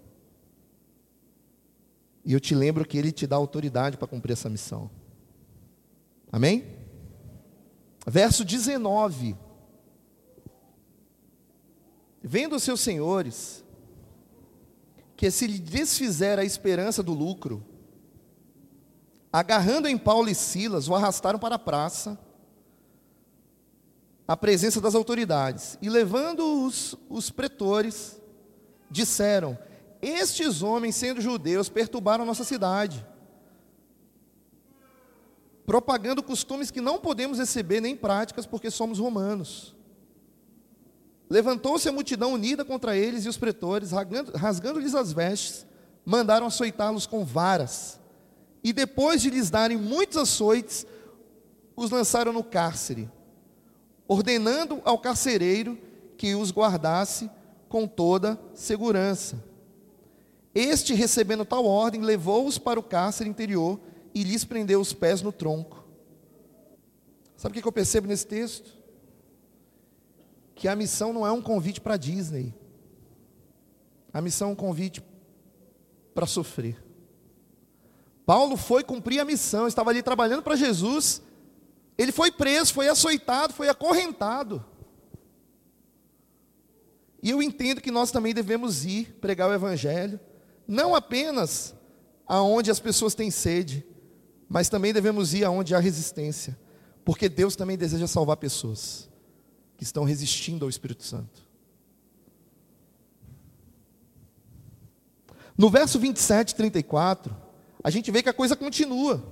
E 2.23 2.31
eu 2.31 2.39
te 2.39 2.55
lembro 2.55 2.85
que 2.85 2.97
Ele 2.97 3.11
te 3.11 3.27
dá 3.27 3.35
autoridade 3.35 3.97
para 3.97 4.07
cumprir 4.07 4.31
essa 4.31 4.49
missão. 4.49 4.89
Amém? 6.31 6.77
Verso 8.07 8.45
19. 8.45 9.35
Vendo 12.23 12.55
os 12.55 12.63
seus 12.63 12.79
senhores, 12.79 13.65
que 15.19 15.29
se 15.29 15.45
lhe 15.45 15.59
desfizer 15.59 16.39
a 16.39 16.45
esperança 16.45 17.03
do 17.03 17.11
lucro, 17.13 17.61
agarrando 19.33 19.85
em 19.85 19.97
Paulo 19.97 20.29
e 20.29 20.33
Silas, 20.33 20.87
o 20.87 20.95
arrastaram 20.95 21.37
para 21.37 21.55
a 21.55 21.59
praça, 21.59 22.17
à 24.25 24.37
presença 24.37 24.79
das 24.79 24.95
autoridades, 24.95 25.77
e 25.81 25.89
levando 25.89 26.63
os, 26.63 26.95
os 27.09 27.29
pretores, 27.29 28.17
disseram: 28.89 29.59
Estes 30.01 30.61
homens, 30.61 30.95
sendo 30.95 31.19
judeus, 31.19 31.67
perturbaram 31.67 32.23
nossa 32.23 32.45
cidade 32.45 33.05
propagando 35.65 36.23
costumes 36.23 36.71
que 36.71 36.79
não 36.79 36.97
podemos 36.97 37.37
receber 37.39 37.81
nem 37.81 37.95
práticas 37.95 38.45
porque 38.45 38.71
somos 38.71 38.97
romanos. 38.97 39.75
Levantou-se 41.29 41.87
a 41.87 41.91
multidão 41.91 42.33
unida 42.33 42.65
contra 42.65 42.97
eles 42.97 43.25
e 43.25 43.29
os 43.29 43.37
pretores, 43.37 43.91
rasgando-lhes 44.35 44.95
as 44.95 45.13
vestes, 45.13 45.65
mandaram 46.03 46.47
açoitá-los 46.47 47.05
com 47.05 47.23
varas. 47.23 47.99
E 48.63 48.73
depois 48.73 49.21
de 49.21 49.29
lhes 49.29 49.49
darem 49.49 49.77
muitos 49.77 50.17
açoites, 50.17 50.87
os 51.75 51.91
lançaram 51.91 52.33
no 52.33 52.43
cárcere, 52.43 53.09
ordenando 54.07 54.81
ao 54.83 54.97
carcereiro 54.97 55.77
que 56.17 56.33
os 56.33 56.51
guardasse 56.51 57.29
com 57.69 57.87
toda 57.87 58.39
segurança. 58.55 59.41
Este, 60.53 60.95
recebendo 60.95 61.45
tal 61.45 61.63
ordem, 61.63 62.01
levou-os 62.01 62.57
para 62.57 62.79
o 62.79 62.83
cárcere 62.83 63.29
interior 63.29 63.79
e 64.15 64.23
lhes 64.23 64.43
prendeu 64.43 64.81
os 64.81 64.93
pés 64.93 65.21
no 65.21 65.31
tronco. 65.31 65.85
Sabe 67.37 67.57
o 67.57 67.61
que 67.61 67.67
eu 67.67 67.71
percebo 67.71 68.07
nesse 68.07 68.25
texto? 68.25 68.78
Que 70.59 70.67
a 70.67 70.75
missão 70.75 71.13
não 71.13 71.25
é 71.25 71.31
um 71.31 71.41
convite 71.41 71.79
para 71.79 71.95
Disney. 71.95 72.53
A 74.11 74.19
missão 74.19 74.49
é 74.49 74.51
um 74.51 74.55
convite 74.55 75.01
para 76.13 76.25
sofrer. 76.25 76.83
Paulo 78.25 78.57
foi 78.57 78.83
cumprir 78.83 79.21
a 79.21 79.25
missão, 79.25 79.69
estava 79.69 79.89
ali 79.89 80.03
trabalhando 80.03 80.43
para 80.43 80.57
Jesus. 80.57 81.21
Ele 81.97 82.11
foi 82.11 82.29
preso, 82.29 82.73
foi 82.73 82.89
açoitado, 82.89 83.53
foi 83.53 83.69
acorrentado. 83.69 84.65
E 87.23 87.29
eu 87.29 87.41
entendo 87.41 87.79
que 87.79 87.89
nós 87.89 88.11
também 88.11 88.33
devemos 88.33 88.83
ir 88.83 89.13
pregar 89.21 89.49
o 89.49 89.53
Evangelho, 89.53 90.19
não 90.67 90.93
apenas 90.93 91.73
aonde 92.27 92.69
as 92.69 92.81
pessoas 92.81 93.15
têm 93.15 93.31
sede, 93.31 93.85
mas 94.49 94.67
também 94.67 94.91
devemos 94.91 95.33
ir 95.33 95.45
aonde 95.45 95.73
há 95.73 95.79
resistência, 95.79 96.59
porque 97.05 97.29
Deus 97.29 97.55
também 97.55 97.77
deseja 97.77 98.07
salvar 98.07 98.35
pessoas 98.35 99.08
que 99.79 99.83
estão 99.85 100.03
resistindo 100.03 100.65
ao 100.65 100.69
Espírito 100.69 101.03
Santo. 101.03 101.41
No 105.57 105.69
verso 105.69 105.97
27, 105.97 106.53
34, 106.53 107.33
a 107.81 107.89
gente 107.89 108.11
vê 108.11 108.21
que 108.21 108.27
a 108.27 108.33
coisa 108.33 108.57
continua. 108.57 109.23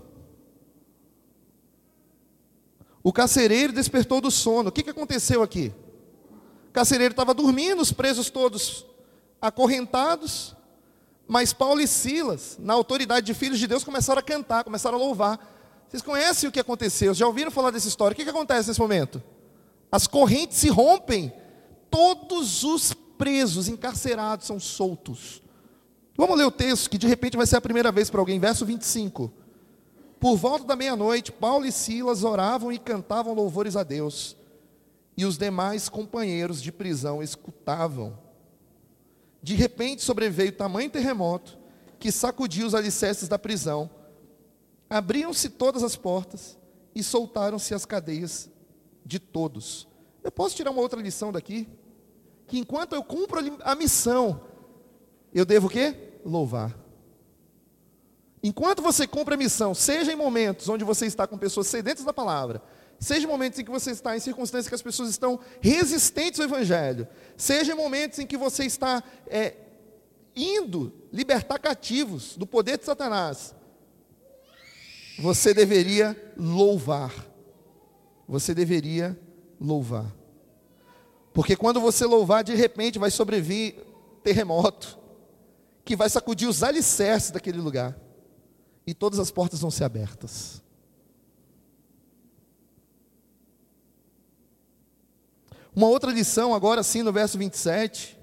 O 3.03 3.11
carcereiro 3.11 3.73
despertou 3.73 4.21
do 4.21 4.31
sono. 4.31 4.69
O 4.69 4.71
que, 4.71 4.83
que 4.83 4.89
aconteceu 4.89 5.43
aqui? 5.43 5.73
O 6.69 6.71
carcereiro 6.71 7.11
estava 7.11 7.33
dormindo, 7.33 7.81
os 7.81 7.91
presos 7.91 8.29
todos 8.29 8.85
acorrentados, 9.41 10.55
mas 11.27 11.51
Paulo 11.51 11.81
e 11.81 11.87
Silas, 11.87 12.55
na 12.57 12.73
autoridade 12.73 13.25
de 13.25 13.33
filhos 13.33 13.59
de 13.59 13.67
Deus, 13.67 13.83
começaram 13.83 14.19
a 14.19 14.23
cantar, 14.23 14.63
começaram 14.63 14.97
a 14.97 15.01
louvar. 15.01 15.85
Vocês 15.89 16.01
conhecem 16.01 16.47
o 16.47 16.53
que 16.53 16.59
aconteceu? 16.59 17.13
Já 17.13 17.27
ouviram 17.27 17.51
falar 17.51 17.71
dessa 17.71 17.89
história? 17.89 18.13
O 18.13 18.15
que, 18.15 18.23
que 18.23 18.29
acontece 18.29 18.69
nesse 18.69 18.79
momento? 18.79 19.21
As 19.91 20.07
correntes 20.07 20.57
se 20.57 20.69
rompem, 20.69 21.31
todos 21.89 22.63
os 22.63 22.93
presos, 22.93 23.67
encarcerados, 23.67 24.45
são 24.45 24.59
soltos. 24.59 25.41
Vamos 26.15 26.37
ler 26.37 26.45
o 26.45 26.51
texto, 26.51 26.89
que 26.89 26.97
de 26.97 27.07
repente 27.07 27.37
vai 27.37 27.45
ser 27.45 27.57
a 27.57 27.61
primeira 27.61 27.91
vez 27.91 28.09
para 28.09 28.19
alguém, 28.19 28.39
verso 28.39 28.65
25. 28.65 29.31
Por 30.19 30.35
volta 30.35 30.65
da 30.65 30.75
meia-noite, 30.75 31.31
Paulo 31.31 31.65
e 31.65 31.71
Silas 31.71 32.23
oravam 32.23 32.71
e 32.71 32.79
cantavam 32.79 33.33
louvores 33.33 33.75
a 33.75 33.83
Deus, 33.83 34.35
e 35.15 35.25
os 35.25 35.37
demais 35.37 35.89
companheiros 35.89 36.61
de 36.61 36.71
prisão 36.71 37.21
escutavam. 37.21 38.17
De 39.41 39.53
repente 39.53 40.01
sobreveio 40.01 40.51
tamanho 40.51 40.89
terremoto 40.89 41.57
que 41.99 42.11
sacudiu 42.11 42.67
os 42.67 42.75
alicerces 42.75 43.27
da 43.27 43.39
prisão. 43.39 43.89
Abriam-se 44.89 45.49
todas 45.49 45.83
as 45.83 45.95
portas 45.95 46.57
e 46.93 47.03
soltaram-se 47.03 47.73
as 47.73 47.85
cadeias 47.85 48.49
de 49.07 49.19
todos. 49.19 49.87
Eu 50.23 50.31
posso 50.31 50.55
tirar 50.55 50.71
uma 50.71 50.81
outra 50.81 51.01
lição 51.01 51.31
daqui? 51.31 51.67
Que 52.45 52.59
enquanto 52.59 52.93
eu 52.93 53.03
cumpro 53.03 53.39
a 53.63 53.75
missão, 53.75 54.41
eu 55.33 55.45
devo 55.45 55.67
o 55.67 55.69
quê? 55.69 55.95
louvar. 56.25 56.77
Enquanto 58.43 58.81
você 58.81 59.07
cumpre 59.07 59.33
a 59.33 59.37
missão, 59.37 59.73
seja 59.73 60.11
em 60.11 60.15
momentos 60.15 60.69
onde 60.69 60.83
você 60.83 61.05
está 61.05 61.25
com 61.25 61.37
pessoas 61.37 61.67
sedentas 61.67 62.03
da 62.03 62.13
palavra, 62.13 62.61
seja 62.99 63.25
em 63.25 63.29
momentos 63.29 63.57
em 63.57 63.63
que 63.63 63.71
você 63.71 63.91
está 63.91 64.15
em 64.15 64.19
circunstâncias 64.19 64.67
que 64.67 64.75
as 64.75 64.81
pessoas 64.81 65.09
estão 65.09 65.39
resistentes 65.61 66.39
ao 66.39 66.45
Evangelho, 66.45 67.07
seja 67.35 67.73
em 67.73 67.75
momentos 67.75 68.19
em 68.19 68.27
que 68.27 68.37
você 68.37 68.65
está 68.65 69.03
é, 69.27 69.55
indo 70.35 70.93
libertar 71.11 71.57
cativos 71.59 72.37
do 72.37 72.45
poder 72.45 72.77
de 72.77 72.85
Satanás, 72.85 73.55
você 75.19 75.53
deveria 75.53 76.15
louvar. 76.37 77.11
Você 78.27 78.53
deveria 78.53 79.17
louvar. 79.59 80.13
Porque 81.33 81.55
quando 81.55 81.79
você 81.79 82.05
louvar, 82.05 82.43
de 82.43 82.55
repente 82.55 82.99
vai 82.99 83.11
sobrevir 83.11 83.75
terremoto, 84.23 84.97
que 85.85 85.95
vai 85.95 86.09
sacudir 86.09 86.47
os 86.47 86.63
alicerces 86.63 87.31
daquele 87.31 87.59
lugar. 87.59 87.97
E 88.85 88.93
todas 88.93 89.19
as 89.19 89.31
portas 89.31 89.61
vão 89.61 89.71
ser 89.71 89.83
abertas. 89.83 90.61
Uma 95.75 95.87
outra 95.87 96.11
lição, 96.11 96.55
agora 96.55 96.81
sim, 96.81 97.03
no 97.03 97.13
verso 97.13 97.37
27. 97.37 98.17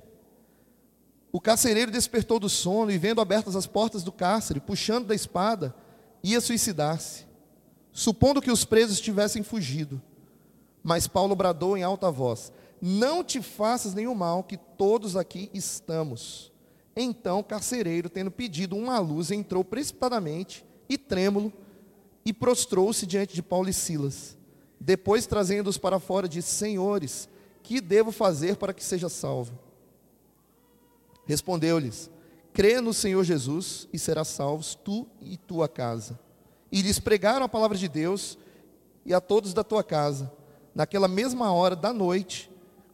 O 1.31 1.41
carcereiro 1.41 1.91
despertou 1.91 2.41
do 2.41 2.49
sono 2.49 2.91
e, 2.91 2.99
vendo 2.99 3.21
abertas 3.21 3.55
as 3.55 3.67
portas 3.67 4.03
do 4.03 4.11
cárcere, 4.11 4.59
puxando 4.59 5.07
da 5.07 5.15
espada, 5.15 5.75
ia 6.23 6.41
suicidar-se, 6.41 7.27
supondo 7.95 8.43
que 8.43 8.51
os 8.51 8.65
presos 8.65 9.01
tivessem 9.01 9.45
fugido. 9.45 10.03
Mas 10.83 11.07
Paulo 11.07 11.35
bradou 11.35 11.79
em 11.79 11.83
alta 11.83 12.11
voz: 12.11 12.53
Não 12.83 13.25
te 13.25 13.41
faças 13.41 13.95
nenhum 13.95 14.15
mal, 14.15 14.43
que 14.43 14.59
todos 14.59 15.17
aqui 15.17 15.49
estamos. 15.55 16.53
Então 16.95 17.39
o 17.39 17.45
carcereiro, 17.45 18.11
tendo 18.11 18.31
pedido 18.31 18.77
uma 18.77 18.99
luz, 18.99 19.31
entrou 19.31 19.65
precipitadamente 19.65 20.65
e 20.89 20.99
trêmulo 20.99 21.53
e 22.25 22.33
prostrou-se 22.33 23.07
diante 23.07 23.35
de 23.35 23.43
Paulo 23.43 23.69
e 23.69 23.73
Silas. 23.73 24.37
Depois, 24.79 25.27
trazendo-os 25.27 25.79
para 25.79 25.99
fora, 25.99 26.29
disse: 26.29 26.51
Senhores, 26.51 27.29
que 27.63 27.81
devo 27.81 28.13
fazer 28.13 28.57
para 28.57 28.75
que 28.75 28.85
seja 28.85 29.09
salvo? 29.09 29.59
Respondeu-lhes: 31.25 32.11
Crê 32.53 32.81
no 32.81 32.93
Senhor 32.93 33.25
Jesus 33.25 33.89
e 33.93 33.99
serás 33.99 34.29
salvos, 34.29 34.75
tu 34.75 35.07
e 35.21 35.37
tua 35.37 35.69
casa. 35.69 36.19
E 36.75 36.83
lhes 36.83 36.99
pregaram 36.99 37.47
a 37.47 37.49
palavra 37.49 37.79
de 37.79 37.89
Deus 37.89 38.37
e 39.07 39.15
a 39.15 39.21
todos 39.21 39.55
da 39.55 39.65
tua 39.65 39.83
casa. 39.83 40.31
Naquela 40.75 41.09
mesma 41.09 41.51
hora 41.53 41.75
da 41.75 41.93
noite, 41.93 42.51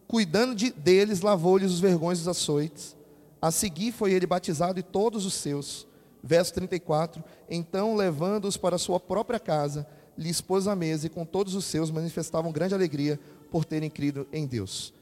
cuidando 0.07 0.55
de, 0.55 0.71
deles, 0.71 1.21
lavou-lhes 1.21 1.73
os 1.73 1.81
vergões 1.81 2.19
dos 2.19 2.29
açoites 2.29 3.01
a 3.41 3.51
seguir 3.51 3.93
foi 3.93 4.13
ele 4.13 4.27
batizado 4.27 4.79
e 4.79 4.83
todos 4.83 5.25
os 5.25 5.35
seus. 5.35 5.87
Verso 6.23 6.53
34: 6.55 7.25
Então, 7.49 7.97
levando-os 7.97 8.57
para 8.57 8.77
sua 8.77 9.01
própria 9.01 9.41
casa, 9.41 9.87
lhe 10.17 10.29
expôs 10.29 10.67
a 10.67 10.77
mesa 10.77 11.07
e 11.07 11.11
com 11.11 11.25
todos 11.25 11.55
os 11.55 11.65
seus 11.65 11.91
manifestavam 11.91 12.53
grande 12.53 12.75
alegria 12.75 13.19
por 13.51 13.65
terem 13.65 13.89
crido 13.89 14.29
em 14.33 14.47
Deus. 14.47 14.93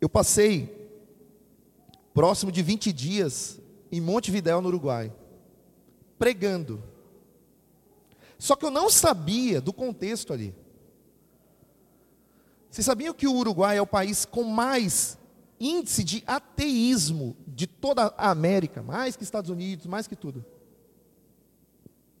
Eu 0.00 0.08
passei 0.08 0.80
próximo 2.14 2.52
de 2.52 2.62
20 2.62 2.92
dias 2.92 3.58
em 3.90 4.00
Montevidéu, 4.00 4.60
no 4.60 4.68
Uruguai, 4.68 5.12
pregando. 6.18 6.82
Só 8.42 8.56
que 8.56 8.64
eu 8.64 8.72
não 8.72 8.90
sabia 8.90 9.60
do 9.60 9.72
contexto 9.72 10.32
ali. 10.32 10.52
Vocês 12.68 12.84
sabiam 12.84 13.14
que 13.14 13.28
o 13.28 13.34
Uruguai 13.36 13.76
é 13.76 13.80
o 13.80 13.86
país 13.86 14.24
com 14.24 14.42
mais 14.42 15.16
índice 15.60 16.02
de 16.02 16.24
ateísmo 16.26 17.36
de 17.46 17.68
toda 17.68 18.12
a 18.18 18.32
América, 18.32 18.82
mais 18.82 19.14
que 19.14 19.22
Estados 19.22 19.48
Unidos, 19.48 19.86
mais 19.86 20.08
que 20.08 20.16
tudo. 20.16 20.44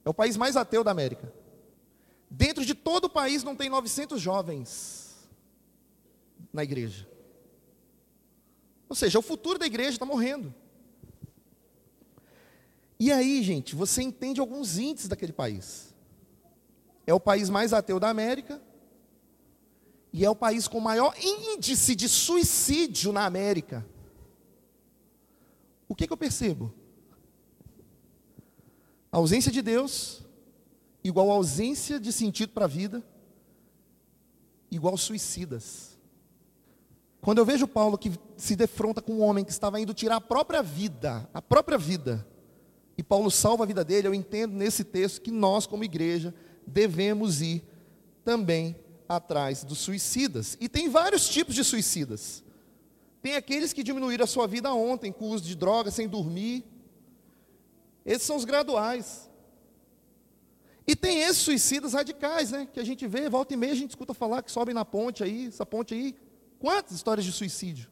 É 0.04 0.10
o 0.10 0.14
país 0.14 0.36
mais 0.36 0.56
ateu 0.56 0.84
da 0.84 0.92
América. 0.92 1.34
Dentro 2.30 2.64
de 2.64 2.72
todo 2.72 3.06
o 3.06 3.10
país 3.10 3.42
não 3.42 3.56
tem 3.56 3.68
900 3.68 4.22
jovens 4.22 5.28
na 6.52 6.62
igreja. 6.62 7.08
Ou 8.88 8.94
seja, 8.94 9.18
o 9.18 9.22
futuro 9.22 9.58
da 9.58 9.66
igreja 9.66 9.90
está 9.90 10.06
morrendo. 10.06 10.54
E 12.96 13.10
aí, 13.10 13.42
gente, 13.42 13.74
você 13.74 14.02
entende 14.02 14.38
alguns 14.38 14.78
índices 14.78 15.08
daquele 15.08 15.32
país. 15.32 15.91
É 17.06 17.12
o 17.12 17.20
país 17.20 17.48
mais 17.48 17.72
ateu 17.72 17.98
da 17.98 18.08
América, 18.08 18.60
e 20.12 20.24
é 20.24 20.30
o 20.30 20.36
país 20.36 20.68
com 20.68 20.78
maior 20.78 21.14
índice 21.18 21.94
de 21.94 22.08
suicídio 22.08 23.12
na 23.12 23.24
América. 23.24 23.86
O 25.88 25.94
que, 25.94 26.06
que 26.06 26.12
eu 26.12 26.16
percebo? 26.18 26.72
A 29.10 29.16
ausência 29.16 29.50
de 29.50 29.62
Deus, 29.62 30.22
igual 31.02 31.30
ausência 31.30 31.98
de 31.98 32.12
sentido 32.12 32.52
para 32.52 32.66
a 32.66 32.68
vida, 32.68 33.02
igual 34.70 34.96
suicidas. 34.96 35.98
Quando 37.20 37.38
eu 37.38 37.46
vejo 37.46 37.68
Paulo 37.68 37.96
que 37.96 38.12
se 38.36 38.56
defronta 38.56 39.00
com 39.00 39.14
um 39.14 39.22
homem 39.22 39.44
que 39.44 39.50
estava 39.50 39.80
indo 39.80 39.94
tirar 39.94 40.16
a 40.16 40.20
própria 40.20 40.62
vida, 40.62 41.28
a 41.32 41.40
própria 41.40 41.78
vida, 41.78 42.26
e 42.98 43.02
Paulo 43.02 43.30
salva 43.30 43.64
a 43.64 43.66
vida 43.66 43.84
dele, 43.84 44.08
eu 44.08 44.14
entendo 44.14 44.54
nesse 44.54 44.84
texto 44.84 45.22
que 45.22 45.30
nós, 45.30 45.66
como 45.66 45.84
igreja, 45.84 46.34
devemos 46.66 47.40
ir 47.40 47.62
também 48.24 48.76
atrás 49.08 49.64
dos 49.64 49.78
suicidas. 49.78 50.56
E 50.60 50.68
tem 50.68 50.88
vários 50.88 51.28
tipos 51.28 51.54
de 51.54 51.64
suicidas. 51.64 52.42
Tem 53.20 53.36
aqueles 53.36 53.72
que 53.72 53.82
diminuíram 53.82 54.24
a 54.24 54.26
sua 54.26 54.46
vida 54.46 54.72
ontem 54.72 55.12
com 55.12 55.28
uso 55.30 55.44
de 55.44 55.54
drogas, 55.54 55.94
sem 55.94 56.08
dormir. 56.08 56.64
Esses 58.04 58.26
são 58.26 58.36
os 58.36 58.44
graduais. 58.44 59.30
E 60.86 60.96
tem 60.96 61.20
esses 61.20 61.42
suicidas 61.42 61.92
radicais, 61.92 62.50
né? 62.50 62.66
Que 62.72 62.80
a 62.80 62.84
gente 62.84 63.06
vê, 63.06 63.28
volta 63.28 63.54
e 63.54 63.56
meia 63.56 63.72
a 63.72 63.76
gente 63.76 63.90
escuta 63.90 64.12
falar 64.12 64.42
que 64.42 64.50
sobem 64.50 64.74
na 64.74 64.84
ponte 64.84 65.22
aí, 65.22 65.46
essa 65.46 65.64
ponte 65.64 65.94
aí. 65.94 66.16
Quantas 66.58 66.92
histórias 66.92 67.24
de 67.24 67.32
suicídio? 67.32 67.88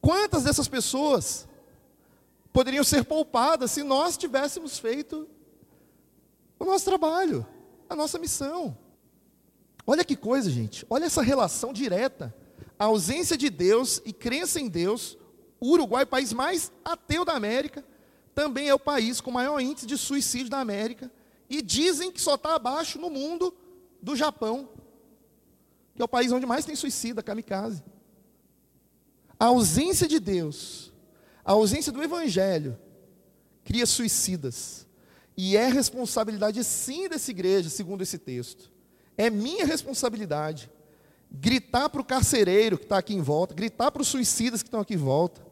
Quantas 0.00 0.44
dessas 0.44 0.68
pessoas 0.68 1.48
poderiam 2.52 2.84
ser 2.84 3.04
poupadas 3.04 3.72
se 3.72 3.82
nós 3.82 4.16
tivéssemos 4.16 4.78
feito 4.78 5.28
o 6.58 6.64
nosso 6.64 6.84
trabalho, 6.84 7.46
a 7.88 7.94
nossa 7.94 8.18
missão? 8.18 8.76
Olha 9.86 10.04
que 10.04 10.16
coisa, 10.16 10.50
gente. 10.50 10.84
Olha 10.90 11.06
essa 11.06 11.22
relação 11.22 11.72
direta. 11.72 12.34
A 12.78 12.84
ausência 12.84 13.36
de 13.36 13.48
Deus 13.48 14.02
e 14.04 14.12
crença 14.12 14.60
em 14.60 14.68
Deus. 14.68 15.16
O 15.60 15.70
Uruguai, 15.70 16.04
país 16.04 16.32
mais 16.32 16.70
ateu 16.84 17.24
da 17.24 17.32
América, 17.32 17.84
também 18.34 18.68
é 18.68 18.74
o 18.74 18.78
país 18.78 19.20
com 19.20 19.30
maior 19.30 19.58
índice 19.60 19.86
de 19.86 19.96
suicídio 19.96 20.50
da 20.50 20.60
América. 20.60 21.10
E 21.48 21.62
dizem 21.62 22.12
que 22.12 22.20
só 22.20 22.34
está 22.34 22.54
abaixo 22.54 22.98
no 22.98 23.08
mundo 23.08 23.54
do 24.02 24.14
Japão, 24.14 24.68
que 25.94 26.02
é 26.02 26.04
o 26.04 26.08
país 26.08 26.30
onde 26.30 26.46
mais 26.46 26.64
tem 26.64 26.76
suicida, 26.76 27.22
kamikaze. 27.22 27.82
A 29.40 29.46
ausência 29.46 30.06
de 30.06 30.18
Deus, 30.18 30.92
a 31.44 31.52
ausência 31.52 31.92
do 31.92 32.02
Evangelho, 32.02 32.78
cria 33.64 33.86
suicidas. 33.86 34.87
E 35.40 35.56
é 35.56 35.68
responsabilidade 35.68 36.64
sim 36.64 37.08
dessa 37.08 37.30
igreja, 37.30 37.70
segundo 37.70 38.02
esse 38.02 38.18
texto. 38.18 38.72
É 39.16 39.30
minha 39.30 39.64
responsabilidade 39.64 40.68
gritar 41.30 41.88
para 41.88 42.00
o 42.00 42.04
carcereiro 42.04 42.76
que 42.76 42.82
está 42.82 42.98
aqui 42.98 43.14
em 43.14 43.22
volta, 43.22 43.54
gritar 43.54 43.92
para 43.92 44.02
os 44.02 44.08
suicidas 44.08 44.64
que 44.64 44.66
estão 44.66 44.80
aqui 44.80 44.94
em 44.94 44.98
volta. 44.98 45.46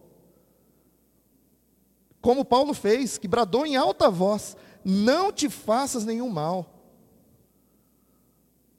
Como 2.20 2.44
Paulo 2.44 2.74
fez, 2.74 3.16
que 3.16 3.28
bradou 3.28 3.64
em 3.64 3.76
alta 3.76 4.10
voz: 4.10 4.56
Não 4.84 5.30
te 5.32 5.48
faças 5.48 6.04
nenhum 6.04 6.30
mal. 6.30 6.68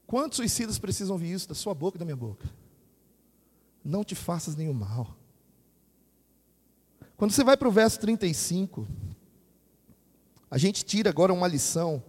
Quantos 0.05 0.35
suicidas 0.35 0.77
precisam 0.77 1.13
ouvir 1.13 1.31
isso 1.31 1.47
da 1.47 1.55
sua 1.55 1.73
boca 1.73 1.95
e 1.97 1.99
da 1.99 2.05
minha 2.05 2.17
boca? 2.17 2.49
Não 3.81 4.03
te 4.03 4.13
faças 4.13 4.57
nenhum 4.57 4.73
mal. 4.73 5.15
Quando 7.15 7.31
você 7.31 7.45
vai 7.45 7.55
para 7.55 7.69
o 7.69 7.71
verso 7.71 7.97
35, 8.01 8.85
a 10.49 10.57
gente 10.57 10.85
tira 10.85 11.09
agora 11.09 11.33
uma 11.33 11.47
lição, 11.47 12.03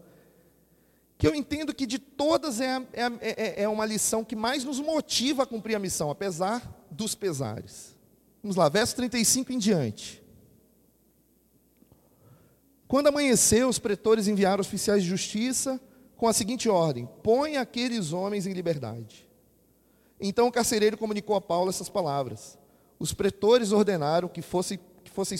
que 1.19 1.27
eu 1.27 1.35
entendo 1.35 1.75
que 1.75 1.87
de 1.87 1.99
todas 1.99 2.61
é, 2.61 2.77
é, 2.93 3.07
é, 3.21 3.63
é 3.63 3.69
uma 3.69 3.85
lição 3.85 4.25
que 4.25 4.37
mais 4.37 4.63
nos 4.63 4.79
motiva 4.79 5.43
a 5.43 5.47
cumprir 5.47 5.75
a 5.75 5.81
missão, 5.81 6.11
apesar 6.11 6.87
dos 6.91 7.17
pesares. 7.17 7.97
Vamos 8.41 8.57
lá, 8.57 8.69
verso 8.69 8.95
35 8.95 9.53
em 9.53 9.59
diante. 9.59 10.23
Quando 12.87 13.09
amanheceu, 13.09 13.69
os 13.69 13.81
pretores 13.81 14.29
enviaram 14.29 14.61
oficiais 14.61 15.03
de 15.03 15.09
justiça 15.09 15.81
com 16.17 16.29
a 16.29 16.33
seguinte 16.33 16.69
ordem: 16.69 17.09
põe 17.23 17.57
aqueles 17.57 18.13
homens 18.13 18.47
em 18.47 18.53
liberdade. 18.53 19.29
Então 20.21 20.47
o 20.47 20.53
carcereiro 20.53 20.97
comunicou 20.97 21.35
a 21.35 21.41
Paulo 21.41 21.69
essas 21.69 21.89
palavras. 21.89 22.57
Os 22.99 23.13
pretores 23.13 23.73
ordenaram 23.73 24.29
que 24.29 24.41
fossem, 24.41 24.79
que 25.05 25.11
fossem, 25.11 25.39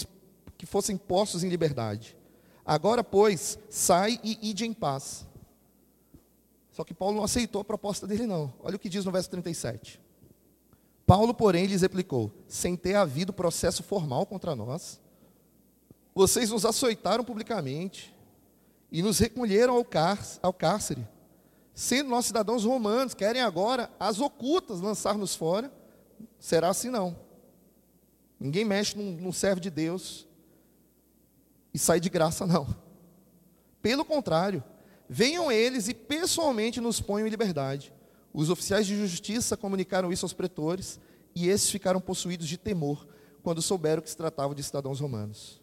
que 0.57 0.67
fossem 0.67 0.97
postos 0.97 1.43
em 1.43 1.49
liberdade. 1.49 2.18
Agora, 2.69 3.03
pois, 3.03 3.59
sai 3.71 4.21
e 4.23 4.51
ide 4.51 4.67
em 4.67 4.75
paz. 4.75 5.27
Só 6.71 6.85
que 6.85 6.93
Paulo 6.93 7.17
não 7.17 7.25
aceitou 7.25 7.63
a 7.63 7.65
proposta 7.65 8.07
dele, 8.07 8.27
não. 8.27 8.53
Olha 8.63 8.77
o 8.77 8.79
que 8.79 8.91
diz 8.91 9.07
no 9.07 9.11
verso 9.11 9.31
37. 9.31 9.99
Paulo, 11.07 11.33
porém, 11.33 11.65
lhes 11.65 11.81
replicou: 11.81 12.31
sem 12.47 12.77
ter 12.77 12.95
havido 12.95 13.33
processo 13.33 13.83
formal 13.83 14.27
contra 14.27 14.55
nós, 14.55 15.01
vocês 16.15 16.51
nos 16.51 16.67
açoitaram 16.67 17.25
publicamente 17.25 18.15
e 18.93 19.01
nos 19.01 19.19
recolheram 19.19 19.75
ao, 20.43 20.53
cárcere. 20.53 21.09
Sendo 21.73 22.11
nós 22.11 22.27
cidadãos 22.27 22.65
romanos, 22.65 23.15
querem 23.15 23.41
agora, 23.41 23.91
as 23.99 24.21
ocultas, 24.21 24.83
lançar-nos 24.83 25.35
fora? 25.35 25.73
Será 26.39 26.69
assim 26.69 26.91
não. 26.91 27.17
Ninguém 28.39 28.67
mexe 28.67 28.95
num, 28.95 29.13
num 29.13 29.33
servo 29.33 29.59
de 29.59 29.71
Deus 29.71 30.28
e 31.73 31.79
sai 31.79 32.01
de 32.01 32.09
graça, 32.09 32.47
não. 32.47 32.67
Pelo 33.81 34.05
contrário, 34.05 34.63
venham 35.09 35.51
eles 35.51 35.89
e 35.89 35.95
pessoalmente 35.95 36.81
nos 36.81 37.01
ponham 37.01 37.27
em 37.27 37.31
liberdade. 37.31 37.93
Os 38.33 38.51
oficiais 38.51 38.87
de 38.87 38.97
justiça 38.97 39.57
comunicaram 39.57 40.13
isso 40.13 40.25
aos 40.25 40.33
pretores, 40.33 41.01
e 41.35 41.49
esses 41.49 41.71
ficaram 41.71 42.01
possuídos 42.01 42.49
de 42.49 42.57
temor 42.57 43.07
quando 43.43 43.63
souberam 43.63 44.03
que 44.03 44.11
se 44.11 44.17
tratava 44.17 44.55
de 44.55 44.63
cidadãos 44.63 45.01
romanos. 45.01 45.63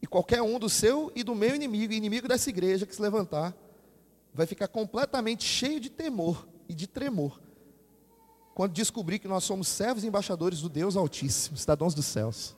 E 0.00 0.06
qualquer 0.06 0.42
um 0.42 0.58
do 0.58 0.68
seu 0.68 1.10
e 1.14 1.24
do 1.24 1.34
meu 1.34 1.54
inimigo, 1.54 1.92
inimigo 1.92 2.28
dessa 2.28 2.50
igreja 2.50 2.86
que 2.86 2.94
se 2.94 3.02
levantar, 3.02 3.56
vai 4.32 4.46
ficar 4.46 4.68
completamente 4.68 5.44
cheio 5.44 5.80
de 5.80 5.90
temor 5.90 6.46
e 6.68 6.74
de 6.74 6.86
tremor 6.86 7.40
quando 8.54 8.72
descobrir 8.72 9.18
que 9.18 9.26
nós 9.26 9.42
somos 9.44 9.66
servos 9.66 10.04
e 10.04 10.06
embaixadores 10.06 10.60
do 10.60 10.68
Deus 10.68 10.96
Altíssimo, 10.96 11.56
cidadãos 11.56 11.92
dos 11.92 12.06
céus. 12.06 12.54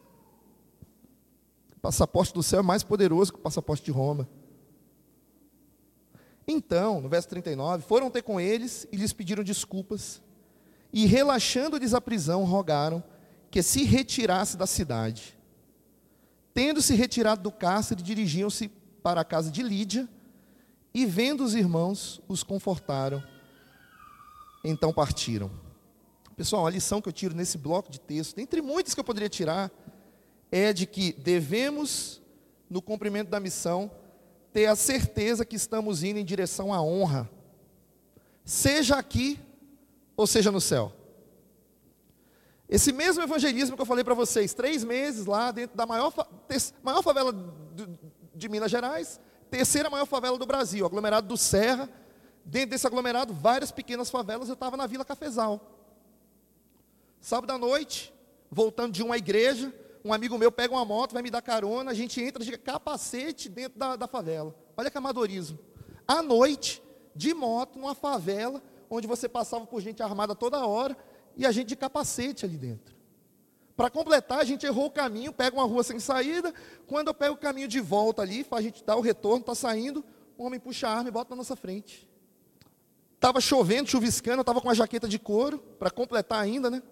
Passaporte 1.87 2.35
do 2.35 2.43
céu 2.43 2.59
é 2.59 2.63
mais 2.65 2.83
poderoso 2.83 3.33
que 3.33 3.39
o 3.39 3.43
passaporte 3.43 3.85
de 3.85 3.93
Roma. 3.93 4.29
Então, 6.45 7.01
no 7.01 7.09
verso 7.09 7.29
39, 7.29 7.85
foram 7.85 8.11
ter 8.11 8.23
com 8.23 8.41
eles 8.41 8.89
e 8.91 8.97
lhes 8.97 9.13
pediram 9.13 9.45
desculpas, 9.45 10.21
e 10.93 11.07
relaxando-lhes 11.07 11.95
a 11.95 12.01
prisão, 12.01 12.43
rogaram 12.43 13.05
que 13.53 13.63
se 13.63 13.85
retirasse 13.85 14.57
da 14.57 14.67
cidade. 14.67 15.39
Tendo-se 16.53 16.93
retirado 16.93 17.41
do 17.41 17.53
cárcere, 17.53 18.03
dirigiam-se 18.03 18.67
para 19.01 19.21
a 19.21 19.25
casa 19.25 19.49
de 19.49 19.63
Lídia, 19.63 20.09
e 20.93 21.07
vendo 21.07 21.45
os 21.45 21.55
irmãos, 21.55 22.21
os 22.27 22.43
confortaram. 22.43 23.23
Então 24.65 24.93
partiram. 24.93 25.53
Pessoal, 26.37 26.67
a 26.67 26.71
lição 26.71 27.01
que 27.01 27.09
eu 27.09 27.13
tiro 27.13 27.37
nesse 27.37 27.57
bloco 27.57 27.93
de 27.93 28.01
texto, 28.01 28.41
entre 28.41 28.61
muitas 28.61 28.93
que 28.93 28.99
eu 28.99 29.05
poderia 29.05 29.29
tirar, 29.29 29.71
é 30.51 30.73
de 30.73 30.87
que 30.87 31.13
devemos, 31.13 32.23
no 32.69 32.81
cumprimento 32.81 33.29
da 33.29 33.41
missão, 33.41 33.91
ter 34.53 34.67
a 34.67 34.77
certeza 34.77 35.45
que 35.45 35.57
estamos 35.57 36.03
indo 36.03 36.19
em 36.19 36.25
direção 36.25 36.73
à 36.73 36.81
honra, 36.81 37.29
seja 38.45 38.97
aqui 38.97 39.39
ou 40.17 40.27
seja 40.27 40.51
no 40.51 40.61
céu. 40.61 40.93
Esse 42.69 42.93
mesmo 42.93 43.23
evangelismo 43.23 43.77
que 43.77 43.83
eu 43.83 43.87
falei 43.87 44.03
para 44.03 44.15
vocês, 44.15 44.53
três 44.55 44.83
meses 44.83 45.27
lá 45.27 45.53
dentro 45.53 45.77
da 45.77 45.87
maior, 45.87 46.13
maior 46.83 47.03
favela 47.03 47.33
de 48.35 48.49
Minas 48.49 48.71
Gerais, 48.71 49.21
terceira 49.51 49.89
maior 49.89 50.07
favela 50.07 50.37
do 50.37 50.47
Brasil, 50.47 50.85
aglomerado 50.85 51.29
do 51.29 51.37
Serra. 51.37 51.89
Dentro 52.45 52.71
desse 52.71 52.87
aglomerado, 52.87 53.35
várias 53.35 53.73
pequenas 53.73 54.09
favelas, 54.09 54.49
eu 54.49 54.55
estava 54.55 54.77
na 54.77 54.87
Vila 54.87 55.05
Cafezal. 55.05 55.61
Sábado 57.21 57.51
à 57.51 57.59
noite, 57.59 58.15
voltando 58.51 58.93
de 58.93 59.03
uma 59.03 59.17
igreja, 59.17 59.73
um 60.07 60.13
amigo 60.13 60.39
meu 60.39 60.53
pega 60.53 60.73
uma 60.73 60.85
moto, 60.85 61.13
vai 61.13 61.23
me 61.23 61.31
dar 61.31 61.43
carona, 61.43 61.91
a 61.91 61.95
gente 61.95 62.23
entra 62.23 62.45
de 62.45 62.57
capacete 62.57 63.49
dentro 63.49 63.77
da, 63.77 63.97
da 63.97 64.07
favela. 64.07 64.55
Olha 64.77 64.89
que 64.89 64.97
amadorismo. 64.97 65.59
À 66.07 66.23
noite, 66.23 66.81
de 67.15 67.35
moto, 67.35 67.77
numa 67.77 67.95
favela, 67.95 68.63
onde 68.89 69.09
você 69.09 69.29
passava 69.29 69.67
por 69.67 69.81
gente 69.81 70.03
armada 70.03 70.35
toda 70.35 70.65
hora, 70.65 70.97
e 71.37 71.45
a 71.45 71.51
gente 71.51 71.69
de 71.69 71.77
capacete 71.77 72.45
ali 72.45 72.57
dentro. 72.57 72.95
Para 73.77 73.91
completar, 73.91 74.39
a 74.39 74.45
gente 74.45 74.65
errou 74.65 74.87
o 74.87 74.91
caminho, 74.91 75.33
pega 75.33 75.57
uma 75.57 75.67
rua 75.67 75.83
sem 75.83 75.99
saída. 75.99 76.55
Quando 76.87 77.09
eu 77.09 77.15
pego 77.15 77.35
o 77.35 77.39
caminho 77.39 77.69
de 77.69 77.81
volta 77.81 78.23
ali, 78.23 78.47
a 78.51 78.63
gente 78.63 78.85
dá 78.85 78.97
o 78.97 79.01
retorno, 79.01 79.41
está 79.41 79.55
saindo, 79.55 80.05
o 80.39 80.45
homem 80.45 80.61
puxa 80.61 80.89
a 80.89 80.93
arma 80.97 81.09
e 81.09 81.13
bota 81.13 81.31
na 81.31 81.37
nossa 81.37 81.57
frente. 81.57 82.09
Estava 83.17 83.41
chovendo, 83.41 83.91
chuviscando, 83.91 84.39
eu 84.39 84.43
estava 84.43 84.61
com 84.61 84.69
uma 84.69 84.75
jaqueta 84.75 85.09
de 85.09 85.19
couro, 85.19 85.59
para 85.59 85.91
completar 85.91 86.41
ainda, 86.41 86.71
né? 86.71 86.83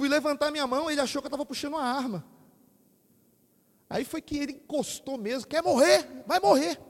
Fui 0.00 0.08
levantar 0.08 0.50
minha 0.50 0.66
mão, 0.66 0.90
ele 0.90 0.98
achou 0.98 1.20
que 1.20 1.26
eu 1.26 1.28
estava 1.28 1.44
puxando 1.44 1.74
uma 1.74 1.82
arma. 1.82 2.24
Aí 3.86 4.02
foi 4.02 4.22
que 4.22 4.38
ele 4.38 4.52
encostou 4.52 5.18
mesmo, 5.18 5.46
quer 5.46 5.62
morrer, 5.62 6.24
vai 6.26 6.40
morrer. 6.40 6.80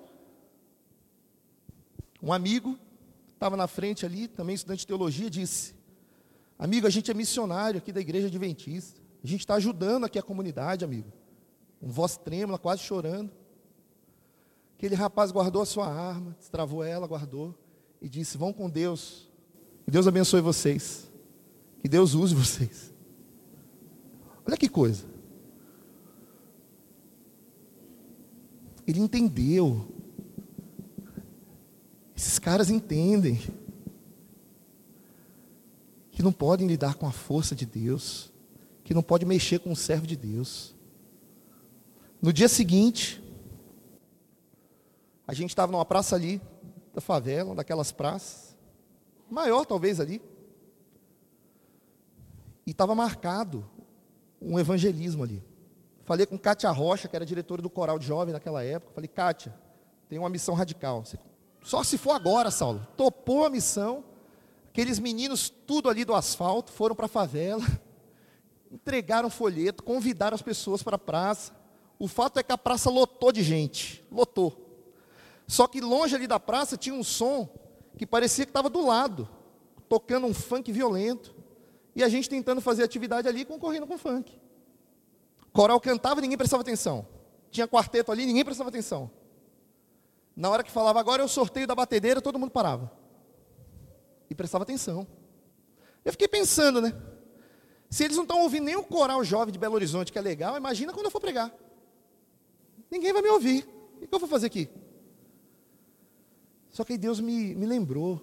Um 2.23 2.33
amigo 2.33 2.79
estava 3.35 3.57
na 3.57 3.67
frente 3.67 4.07
ali, 4.07 4.29
também 4.29 4.55
estudante 4.55 4.83
de 4.83 4.87
teologia, 4.87 5.29
disse: 5.29 5.75
Amigo, 6.57 6.87
a 6.87 6.91
gente 6.91 7.11
é 7.11 7.15
missionário 7.15 7.79
aqui 7.79 7.91
da 7.91 8.01
igreja 8.01 8.29
adventista. 8.29 9.01
A 9.25 9.27
gente 9.27 9.41
está 9.41 9.55
ajudando 9.55 10.05
aqui 10.05 10.17
a 10.17 10.23
comunidade, 10.23 10.85
amigo. 10.85 11.13
Com 11.81 11.89
voz 11.89 12.17
trêmula, 12.17 12.61
quase 12.61 12.83
chorando. 12.83 13.33
Aquele 14.79 14.95
rapaz 14.95 15.33
guardou 15.33 15.63
a 15.63 15.67
sua 15.67 15.89
arma, 15.89 16.37
destravou 16.39 16.85
ela, 16.85 17.09
guardou 17.09 17.59
e 18.01 18.09
disse: 18.09 18.39
Vão 18.39 18.53
com 18.53 18.71
Deus. 18.71 19.29
Que 19.85 19.91
Deus 19.91 20.07
abençoe 20.07 20.41
vocês. 20.41 21.11
Que 21.81 21.89
Deus 21.89 22.15
use 22.15 22.37
vocês. 22.37 22.90
Olha 24.47 24.57
que 24.57 24.69
coisa. 24.69 25.05
Ele 28.87 29.01
entendeu. 29.01 29.87
Esses 32.17 32.39
caras 32.39 32.71
entendem 32.71 33.41
que 36.11 36.23
não 36.23 36.33
podem 36.33 36.67
lidar 36.67 36.97
com 36.97 37.07
a 37.07 37.13
força 37.13 37.55
de 37.55 37.65
Deus, 37.65 38.31
que 38.85 38.93
não 38.93 39.03
pode 39.03 39.25
mexer 39.25 39.59
com 39.61 39.73
o 39.73 39.77
servo 39.77 40.07
de 40.07 40.17
Deus. 40.17 40.75
No 42.21 42.33
dia 42.33 42.49
seguinte, 42.49 43.23
a 45.27 45.33
gente 45.33 45.51
estava 45.51 45.73
numa 45.73 45.85
praça 45.85 46.17
ali, 46.17 46.43
da 46.93 47.01
favela, 47.01 47.55
daquelas 47.55 47.93
praças, 47.93 48.57
maior 49.31 49.65
talvez 49.65 50.01
ali, 50.01 50.21
e 52.67 52.73
estava 52.73 52.95
marcado 52.95 53.65
um 54.41 54.59
evangelismo 54.59 55.23
ali. 55.23 55.43
Falei 56.05 56.27
com 56.27 56.39
Kátia 56.39 56.71
Rocha, 56.71 57.09
que 57.09 57.15
era 57.15 57.27
diretora 57.27 57.63
do 57.63 57.71
Coral 57.71 57.99
de 57.99 58.07
Jovem 58.07 58.33
naquela 58.33 58.65
época. 58.65 58.93
Falei, 58.95 59.09
Kátia, 59.09 59.55
tem 60.09 60.19
uma 60.19 60.29
missão 60.29 60.55
radical. 60.55 61.05
Só 61.63 61.85
se 61.85 61.97
for 61.99 62.13
agora, 62.13 62.51
Saulo. 62.51 62.87
Topou 62.97 63.45
a 63.45 63.51
missão. 63.51 64.05
Aqueles 64.71 64.99
meninos, 64.99 65.51
tudo 65.51 65.89
ali 65.89 66.05
do 66.05 66.15
asfalto, 66.15 66.73
foram 66.73 66.95
para 66.95 67.07
a 67.07 67.09
favela, 67.09 67.63
entregaram 68.71 69.29
folheto, 69.29 69.83
convidaram 69.83 70.35
as 70.35 70.43
pessoas 70.43 70.83
para 70.83 70.95
a 70.97 70.99
praça. 70.99 71.53
O 71.99 72.07
fato 72.07 72.39
é 72.39 72.43
que 72.43 72.53
a 72.53 72.59
praça 72.59 72.89
lotou 72.89 73.33
de 73.33 73.43
gente, 73.43 74.05
lotou. 74.11 74.71
Só 75.47 75.67
que 75.67 75.81
longe 75.81 76.15
ali 76.15 76.29
da 76.29 76.39
praça 76.39 76.77
tinha 76.77 76.95
um 76.95 77.03
som 77.03 77.49
que 77.99 78.07
parecia 78.07 78.47
que 78.47 78.51
estava 78.51 78.71
do 78.71 78.87
lado, 78.87 79.29
tocando 79.89 80.27
um 80.27 80.33
funk 80.33 80.71
violento. 80.71 81.35
E 82.01 82.03
a 82.03 82.09
gente 82.09 82.31
tentando 82.31 82.63
fazer 82.63 82.83
atividade 82.83 83.29
ali, 83.29 83.45
concorrendo 83.45 83.87
com 83.87 83.99
funk. 83.99 84.41
Coral 85.53 85.79
cantava, 85.79 86.23
ninguém 86.23 86.39
prestava 86.39 86.63
atenção. 86.63 87.07
Tinha 87.51 87.69
quarteto 87.69 88.11
ali, 88.11 88.25
ninguém 88.25 88.43
prestava 88.43 88.71
atenção. 88.71 89.11
Na 90.35 90.49
hora 90.49 90.63
que 90.63 90.71
falava, 90.71 90.99
agora 90.99 91.21
é 91.21 91.25
o 91.27 91.29
sorteio 91.29 91.67
da 91.67 91.75
batedeira, 91.75 92.23
todo 92.23 92.39
mundo 92.39 92.53
parava. 92.53 92.91
E 94.31 94.35
prestava 94.35 94.65
atenção. 94.65 95.07
Eu 96.03 96.13
fiquei 96.13 96.27
pensando, 96.27 96.81
né? 96.81 96.99
Se 97.91 98.03
eles 98.05 98.17
não 98.17 98.25
estão 98.25 98.41
ouvindo 98.41 98.65
nem 98.65 98.77
o 98.77 98.83
coral 98.83 99.23
jovem 99.23 99.53
de 99.53 99.59
Belo 99.59 99.75
Horizonte, 99.75 100.11
que 100.11 100.19
é 100.19 100.23
legal, 100.23 100.57
imagina 100.57 100.95
quando 100.95 101.05
eu 101.05 101.11
for 101.11 101.21
pregar. 101.21 101.55
Ninguém 102.91 103.13
vai 103.13 103.21
me 103.21 103.29
ouvir. 103.29 103.69
O 104.01 104.07
que 104.07 104.15
eu 104.15 104.19
vou 104.19 104.29
fazer 104.29 104.47
aqui? 104.47 104.71
Só 106.71 106.83
que 106.83 106.95
aí 106.95 106.99
Deus 106.99 107.21
me, 107.21 107.55
me 107.55 107.67
lembrou. 107.67 108.23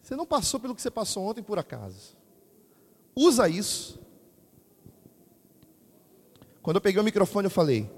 Você 0.00 0.14
não 0.14 0.24
passou 0.24 0.60
pelo 0.60 0.76
que 0.76 0.80
você 0.80 0.92
passou 0.92 1.24
ontem 1.24 1.42
por 1.42 1.58
acaso. 1.58 2.19
Usa 3.14 3.48
isso. 3.48 4.00
Quando 6.62 6.76
eu 6.76 6.80
peguei 6.80 7.00
o 7.00 7.04
microfone, 7.04 7.46
eu 7.46 7.50
falei: 7.50 7.90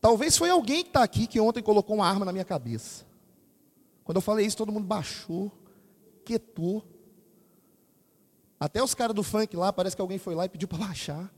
Talvez 0.00 0.36
foi 0.36 0.50
alguém 0.50 0.82
que 0.82 0.88
está 0.88 1.02
aqui 1.02 1.26
que 1.26 1.38
ontem 1.38 1.62
colocou 1.62 1.96
uma 1.96 2.08
arma 2.08 2.24
na 2.24 2.32
minha 2.32 2.44
cabeça. 2.44 3.04
Quando 4.02 4.16
eu 4.16 4.22
falei 4.22 4.46
isso, 4.46 4.56
todo 4.56 4.72
mundo 4.72 4.86
baixou, 4.86 5.52
quietou. 6.24 6.84
Até 8.58 8.82
os 8.82 8.94
caras 8.94 9.14
do 9.14 9.22
funk 9.22 9.56
lá, 9.56 9.72
parece 9.72 9.94
que 9.94 10.02
alguém 10.02 10.18
foi 10.18 10.34
lá 10.34 10.44
e 10.46 10.48
pediu 10.48 10.68
para 10.68 10.78
baixar. 10.86 11.32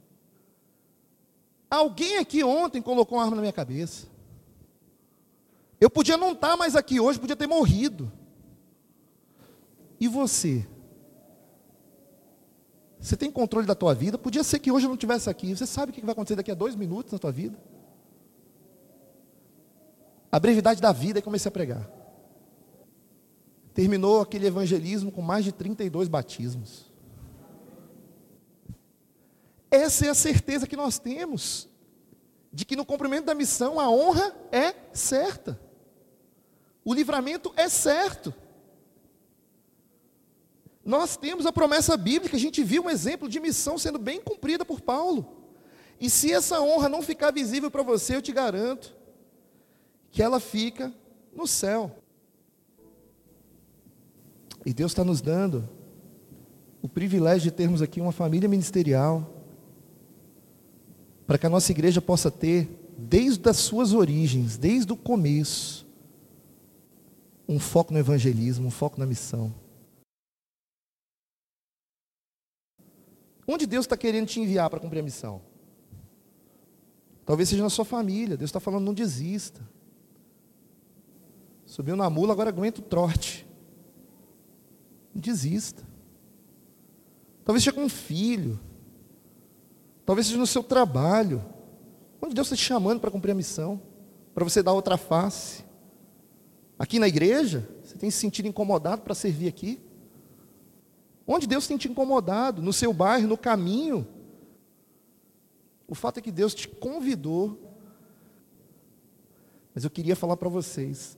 Alguém 1.69 2.19
aqui 2.19 2.45
ontem 2.45 2.81
colocou 2.81 3.19
uma 3.19 3.25
arma 3.25 3.37
na 3.37 3.43
minha 3.43 3.53
cabeça. 3.53 4.07
Eu 5.81 5.91
podia 5.91 6.17
não 6.17 6.33
estar 6.33 6.51
tá 6.51 6.57
mais 6.57 6.77
aqui 6.77 7.01
hoje, 7.01 7.19
podia 7.19 7.35
ter 7.35 7.47
morrido. 7.47 8.13
E 9.99 10.07
você? 10.07 10.67
Você 13.03 13.17
tem 13.17 13.33
controle 13.33 13.67
da 13.67 13.75
tua 13.75 13.93
vida? 13.93 14.17
Podia 14.17 14.45
ser 14.45 14.61
que 14.61 14.71
hoje 14.71 14.87
eu 14.87 14.89
não 14.89 14.95
estivesse 14.95 15.29
aqui. 15.29 15.57
Você 15.57 15.67
sabe 15.67 15.91
o 15.91 15.95
que 15.95 16.01
vai 16.01 16.13
acontecer 16.13 16.37
daqui 16.37 16.53
a 16.53 16.55
dois 16.55 16.77
minutos 16.77 17.13
na 17.13 17.19
tua 17.19 17.33
vida? 17.33 17.59
A 20.31 20.39
brevidade 20.39 20.81
da 20.81 20.93
vida 20.93 21.19
e 21.19 21.23
comecei 21.23 21.49
a 21.49 21.53
pregar. 21.53 21.91
Terminou 23.75 24.21
aquele 24.21 24.47
evangelismo 24.47 25.11
com 25.11 25.21
mais 25.21 25.45
de 25.45 25.51
32 25.51 26.07
batismos. 26.07 26.93
Essa 29.69 30.07
é 30.07 30.09
a 30.11 30.15
certeza 30.15 30.69
que 30.69 30.77
nós 30.77 31.01
temos, 31.01 31.69
de 32.53 32.65
que 32.65 32.77
no 32.77 32.87
cumprimento 32.87 33.25
da 33.25 33.35
missão 33.35 33.81
a 33.81 33.91
honra 33.91 34.33
é 34.53 34.75
certa, 34.93 35.59
o 36.85 36.95
livramento 36.95 37.53
é 37.57 37.69
certo. 37.69 38.33
Nós 40.85 41.17
temos 41.17 41.47
a 41.47 41.53
promessa 41.53 41.97
bíblica, 41.97 42.37
a 42.37 42.41
gente 42.41 42.63
viu 42.65 42.85
um 42.85 42.91
exemplo 42.91 43.29
de 43.29 43.39
missão 43.39 43.79
sendo 43.79 43.99
bem 43.99 44.21
cumprida 44.21 44.65
por 44.65 44.81
Paulo. 44.81 45.43
E 46.01 46.11
se 46.11 46.33
essa 46.33 46.61
honra 46.61 46.89
não 46.89 47.03
ficar 47.03 47.31
visível 47.31 47.71
para 47.71 47.83
você, 47.83 48.17
eu 48.17 48.23
te 48.23 48.33
garanto 48.33 48.93
que 50.11 50.23
ela 50.23 50.41
fica 50.41 50.93
no 51.35 51.47
céu. 51.47 51.91
E 54.67 54.73
Deus 54.73 54.91
está 54.93 55.05
nos 55.05 55.21
dando 55.21 55.69
o 56.83 56.89
privilégio 56.89 57.43
de 57.43 57.53
termos 57.53 57.81
aqui 57.81 58.01
uma 58.01 58.11
família 58.11 58.49
ministerial, 58.49 59.31
para 61.27 61.39
que 61.39 61.47
a 61.47 61.51
nossa 61.51 61.71
igreja 61.71 62.03
possa 62.03 62.31
ter, 62.31 62.69
desde 62.99 63.49
as 63.49 63.57
suas 63.59 63.93
origens, 63.93 64.57
desde 64.57 64.93
o 64.93 64.97
começo, 64.97 65.87
um 67.49 67.61
foco 67.61 67.93
no 67.93 67.99
evangelismo, 68.01 68.67
um 68.67 68.71
foco 68.71 68.99
na 68.99 69.07
missão. 69.07 69.55
Onde 73.53 73.67
Deus 73.67 73.85
está 73.85 73.99
querendo 73.99 74.27
te 74.27 74.41
enviar 74.41 74.71
para 74.71 74.81
cumprir 74.81 75.01
a 75.01 75.03
missão? 75.03 75.43
Talvez 77.27 77.51
seja 77.51 77.63
na 77.63 77.69
sua 77.69 77.85
família. 77.85 78.35
Deus 78.35 78.49
está 78.49 78.59
falando, 78.59 78.87
não 78.87 78.95
desista. 78.95 79.61
Subiu 81.67 81.95
na 81.95 82.09
mula, 82.09 82.33
agora 82.33 82.49
aguenta 82.49 82.81
o 82.81 82.85
trote. 82.85 83.47
Não 85.15 85.21
desista. 85.21 85.87
Talvez 87.45 87.63
seja 87.63 87.75
com 87.75 87.85
um 87.85 87.91
filho. 87.91 88.59
Talvez 90.07 90.29
seja 90.29 90.39
no 90.39 90.47
seu 90.47 90.63
trabalho. 90.63 91.45
Onde 92.23 92.35
Deus 92.35 92.47
está 92.47 92.57
te 92.57 92.63
chamando 92.63 93.01
para 93.01 93.11
cumprir 93.11 93.33
a 93.33 93.35
missão. 93.35 93.83
Para 94.33 94.45
você 94.45 94.63
dar 94.63 94.73
outra 94.73 94.97
face. 94.97 95.63
Aqui 96.79 96.99
na 96.99 97.07
igreja, 97.07 97.69
você 97.85 97.99
tem 97.99 98.11
se 98.11 98.17
sentido 98.17 98.49
incomodado 98.49 99.03
para 99.03 99.15
servir 99.15 99.47
aqui? 99.47 99.79
Onde 101.27 101.47
Deus 101.47 101.67
tem 101.67 101.77
te 101.77 101.89
incomodado? 101.89 102.61
No 102.61 102.73
seu 102.73 102.93
bairro, 102.93 103.29
no 103.29 103.39
caminho? 103.39 104.07
O 105.87 105.95
fato 105.95 106.19
é 106.19 106.23
que 106.23 106.33
Deus 106.33 106.55
te 106.55 106.69
convidou. 106.69 107.59
Mas 109.75 109.85
eu 109.85 109.91
queria 109.91 110.17
falar 110.17 110.37
para 110.37 110.49
vocês: 110.49 111.17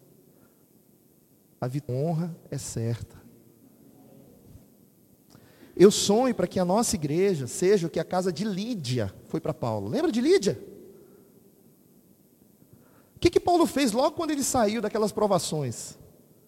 a 1.60 1.68
honra 1.88 2.36
é 2.50 2.58
certa. 2.58 3.22
Eu 5.76 5.90
sonho 5.90 6.34
para 6.34 6.46
que 6.46 6.60
a 6.60 6.64
nossa 6.64 6.94
igreja 6.94 7.46
seja 7.46 7.86
o 7.86 7.90
que 7.90 7.98
a 7.98 8.04
casa 8.04 8.32
de 8.32 8.44
Lídia 8.44 9.12
foi 9.26 9.40
para 9.40 9.52
Paulo. 9.52 9.88
Lembra 9.88 10.12
de 10.12 10.20
Lídia? 10.20 10.60
O 13.16 13.18
que, 13.18 13.30
que 13.30 13.40
Paulo 13.40 13.66
fez 13.66 13.90
logo 13.90 14.14
quando 14.14 14.30
ele 14.30 14.44
saiu 14.44 14.80
daquelas 14.80 15.10
provações? 15.10 15.98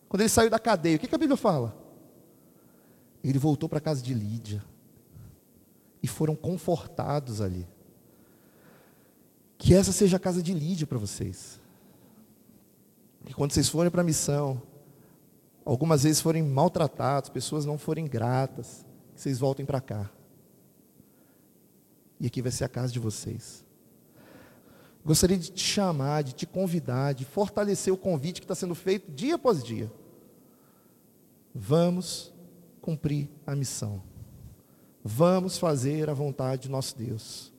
Quando 0.09 0.21
ele 0.21 0.29
saiu 0.29 0.51
da 0.51 0.59
cadeia, 0.59 0.97
o 0.97 0.99
que, 0.99 1.09
que 1.09 1.15
a 1.15 1.19
Bíblia 1.19 1.37
fala? 1.37 1.86
Ele 3.29 3.39
voltou 3.39 3.69
para 3.69 3.79
a 3.79 3.81
casa 3.81 4.01
de 4.01 4.15
Lídia. 4.15 4.65
E 6.03 6.07
foram 6.07 6.37
confortados 6.37 7.41
ali. 7.41 7.67
Que 9.59 9.75
essa 9.75 9.91
seja 9.91 10.17
a 10.17 10.21
casa 10.21 10.43
de 10.43 10.55
Lídia 10.55 10.87
para 10.87 10.99
vocês. 10.99 11.61
Que 13.25 13.35
quando 13.35 13.53
vocês 13.53 13.69
forem 13.69 13.91
para 13.91 14.03
a 14.03 14.05
missão, 14.05 14.63
algumas 15.65 16.05
vezes 16.05 16.21
forem 16.21 16.43
maltratados, 16.43 17.29
pessoas 17.29 17.67
não 17.67 17.77
forem 17.77 18.07
gratas, 18.07 18.87
que 19.15 19.21
vocês 19.21 19.41
voltem 19.41 19.67
para 19.67 19.81
cá. 19.81 20.09
E 22.21 22.29
aqui 22.29 22.41
vai 22.41 22.53
ser 22.53 22.65
a 22.65 22.69
casa 22.69 22.93
de 22.93 23.01
vocês. 23.01 23.65
Gostaria 25.05 25.37
de 25.37 25.51
te 25.51 25.65
chamar, 25.65 26.23
de 26.23 26.33
te 26.33 26.47
convidar, 26.47 27.13
de 27.13 27.25
fortalecer 27.25 27.93
o 27.93 27.97
convite 27.97 28.41
que 28.41 28.45
está 28.45 28.55
sendo 28.55 28.75
feito 28.75 29.11
dia 29.11 29.35
após 29.35 29.65
dia. 29.65 29.91
Vamos 31.53 32.36
cumprir 32.87 33.29
a 33.45 33.57
missão. 33.57 34.01
Vamos 35.03 35.59
fazer 35.59 36.09
a 36.09 36.15
vontade 36.15 36.63
de 36.63 36.69
nosso 36.71 36.97
Deus. 36.97 37.53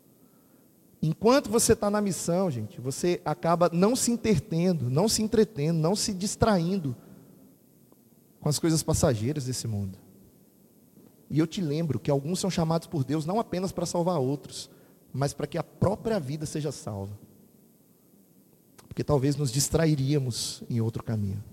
Enquanto 1.02 1.50
você 1.50 1.74
está 1.74 1.90
na 1.90 2.00
missão, 2.00 2.50
gente, 2.50 2.80
você 2.80 3.22
acaba 3.26 3.70
não 3.74 3.94
se 3.94 4.10
entretendo, 4.10 4.90
não 4.90 5.10
se 5.10 5.22
entretendo, 5.22 5.78
não 5.78 5.98
se 5.98 6.13
distraindo 6.13 6.96
com 8.40 8.48
as 8.48 8.58
coisas 8.58 8.82
passageiras 8.82 9.46
desse 9.46 9.68
mundo. 9.68 10.00
E 11.30 11.40
eu 11.40 11.46
te 11.46 11.60
lembro 11.60 12.00
que 12.00 12.10
alguns 12.10 12.40
são 12.40 12.50
chamados 12.50 12.88
por 12.88 13.04
Deus 13.04 13.26
não 13.26 13.38
apenas 13.38 13.74
para 13.74 13.86
salvar 13.86 14.20
outros, 14.20 14.70
mas 15.12 15.34
para 15.34 15.46
que 15.46 15.58
a 15.58 15.63
própria 15.63 16.22
vida 16.22 16.46
seja 16.46 16.72
salva. 16.72 17.20
Porque 18.88 19.04
talvez 19.04 19.36
nos 19.36 19.52
distrairíamos 19.52 20.63
em 20.70 20.80
outro 20.80 21.04
caminho. 21.04 21.44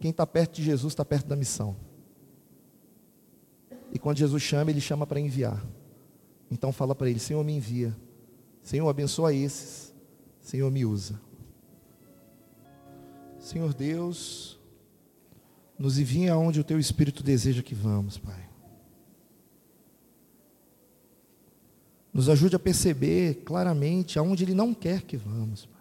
Quem 0.00 0.10
está 0.10 0.26
perto 0.26 0.56
de 0.56 0.64
Jesus 0.64 0.92
está 0.92 1.04
perto 1.04 1.26
da 1.26 1.34
missão. 1.34 1.74
E 3.92 3.98
quando 3.98 4.18
Jesus 4.18 4.42
chama, 4.42 4.70
ele 4.70 4.80
chama 4.80 5.06
para 5.06 5.20
enviar. 5.20 5.64
Então 6.50 6.72
fala 6.72 6.94
para 6.94 7.08
ele: 7.08 7.18
Senhor, 7.18 7.42
me 7.44 7.52
envia. 7.52 7.96
Senhor, 8.62 8.88
abençoa 8.88 9.32
esses. 9.32 9.94
Senhor, 10.40 10.70
me 10.70 10.84
usa. 10.84 11.20
Senhor 13.38 13.72
Deus, 13.72 14.58
nos 15.78 15.98
envia 15.98 16.32
aonde 16.32 16.60
o 16.60 16.64
teu 16.64 16.78
Espírito 16.78 17.22
deseja 17.22 17.62
que 17.62 17.74
vamos, 17.74 18.18
Pai. 18.18 18.48
Nos 22.12 22.28
ajude 22.28 22.56
a 22.56 22.58
perceber 22.58 23.42
claramente 23.44 24.18
aonde 24.18 24.42
Ele 24.42 24.54
não 24.54 24.72
quer 24.72 25.02
que 25.02 25.16
vamos, 25.16 25.66
Pai. 25.66 25.76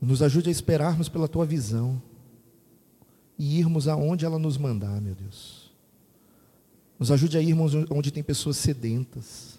Nos 0.00 0.22
ajude 0.22 0.48
a 0.48 0.52
esperarmos 0.52 1.08
pela 1.08 1.28
tua 1.28 1.46
visão 1.46 2.02
e 3.42 3.58
irmos 3.58 3.88
aonde 3.88 4.24
ela 4.24 4.38
nos 4.38 4.56
mandar, 4.56 5.00
meu 5.00 5.16
Deus. 5.16 5.68
Nos 6.96 7.10
ajude 7.10 7.36
a 7.36 7.42
irmos 7.42 7.72
onde 7.90 8.12
tem 8.12 8.22
pessoas 8.22 8.56
sedentas. 8.56 9.58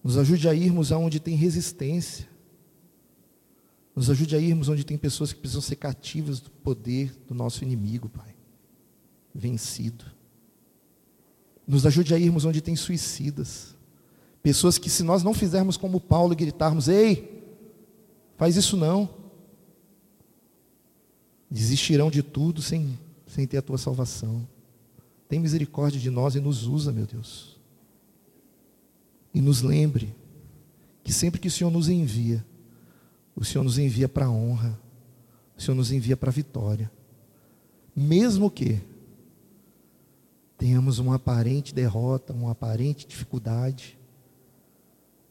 Nos 0.00 0.16
ajude 0.16 0.48
a 0.48 0.54
irmos 0.54 0.92
aonde 0.92 1.18
tem 1.18 1.34
resistência. 1.34 2.28
Nos 3.96 4.10
ajude 4.10 4.36
a 4.36 4.38
irmos 4.38 4.68
onde 4.68 4.84
tem 4.84 4.96
pessoas 4.96 5.32
que 5.32 5.40
precisam 5.40 5.60
ser 5.60 5.74
cativas 5.74 6.38
do 6.38 6.52
poder 6.52 7.12
do 7.26 7.34
nosso 7.34 7.64
inimigo, 7.64 8.08
Pai. 8.08 8.36
Vencido. 9.34 10.04
Nos 11.66 11.84
ajude 11.84 12.14
a 12.14 12.18
irmos 12.18 12.44
onde 12.44 12.60
tem 12.60 12.76
suicidas. 12.76 13.74
Pessoas 14.40 14.78
que, 14.78 14.88
se 14.88 15.02
nós 15.02 15.24
não 15.24 15.34
fizermos 15.34 15.76
como 15.76 16.00
Paulo 16.00 16.32
e 16.32 16.36
gritarmos: 16.36 16.86
Ei, 16.86 17.42
faz 18.36 18.54
isso 18.54 18.76
não. 18.76 19.21
Desistirão 21.52 22.10
de 22.10 22.22
tudo 22.22 22.62
sem, 22.62 22.98
sem 23.26 23.46
ter 23.46 23.58
a 23.58 23.62
tua 23.62 23.78
salvação. 23.78 24.48
Tem 25.28 25.38
misericórdia 25.38 26.00
de 26.00 26.10
nós 26.10 26.34
e 26.34 26.40
nos 26.40 26.66
usa, 26.66 26.92
meu 26.92 27.06
Deus. 27.06 27.60
E 29.34 29.40
nos 29.40 29.62
lembre 29.62 30.14
que 31.04 31.12
sempre 31.12 31.40
que 31.40 31.48
o 31.48 31.50
Senhor 31.50 31.70
nos 31.70 31.88
envia, 31.88 32.44
o 33.34 33.44
Senhor 33.44 33.64
nos 33.64 33.78
envia 33.78 34.08
para 34.08 34.26
a 34.26 34.30
honra, 34.30 34.78
o 35.56 35.60
Senhor 35.60 35.74
nos 35.74 35.90
envia 35.90 36.16
para 36.16 36.30
a 36.30 36.32
vitória. 36.32 36.90
Mesmo 37.94 38.50
que 38.50 38.80
tenhamos 40.56 40.98
uma 40.98 41.16
aparente 41.16 41.74
derrota, 41.74 42.32
uma 42.32 42.52
aparente 42.52 43.06
dificuldade, 43.06 43.98